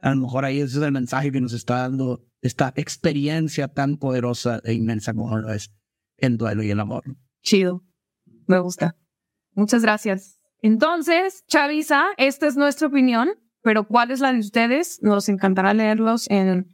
[0.00, 3.96] A lo mejor ahí ese es el mensaje que nos está dando esta experiencia tan
[3.96, 5.72] poderosa e inmensa como lo es
[6.16, 7.04] el duelo y el amor.
[7.42, 7.84] Chido.
[8.46, 8.96] Me gusta.
[9.54, 10.38] Muchas gracias.
[10.60, 13.30] Entonces, Chavisa, esta es nuestra opinión,
[13.62, 15.00] pero ¿cuál es la de ustedes?
[15.02, 16.68] Nos encantará leerlos en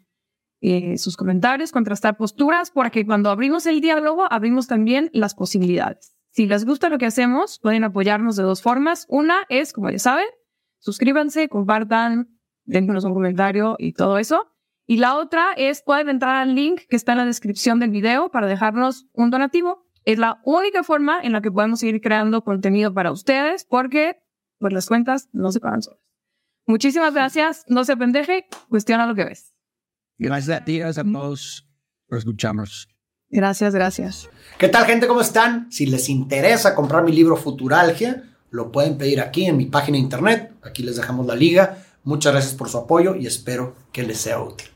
[0.61, 6.14] eh, sus comentarios, contrastar posturas, porque cuando abrimos el diálogo, abrimos también las posibilidades.
[6.31, 9.07] Si les gusta lo que hacemos, pueden apoyarnos de dos formas.
[9.09, 10.26] Una es, como ya saben,
[10.79, 12.29] suscríbanse, compartan,
[12.64, 14.53] déjenos un comentario y todo eso.
[14.87, 18.31] Y la otra es, pueden entrar al link que está en la descripción del video
[18.31, 19.88] para dejarnos un donativo.
[20.09, 24.17] Es la única forma en la que podemos seguir creando contenido para ustedes, porque
[24.59, 26.01] pues las cuentas no se pagan solas.
[26.67, 27.67] Muchísimas gracias.
[27.69, 29.53] No se pendeje, cuestiona lo que ves.
[30.17, 31.69] Gracias a ti, gracias a todos
[32.07, 32.89] por escucharnos.
[33.29, 34.31] Gracias, gracias.
[34.57, 35.07] ¿Qué tal, gente?
[35.07, 35.71] ¿Cómo están?
[35.71, 40.05] Si les interesa comprar mi libro Futuralgia, lo pueden pedir aquí en mi página de
[40.05, 40.55] internet.
[40.63, 41.85] Aquí les dejamos la liga.
[42.03, 44.69] Muchas gracias por su apoyo y espero que les sea útil.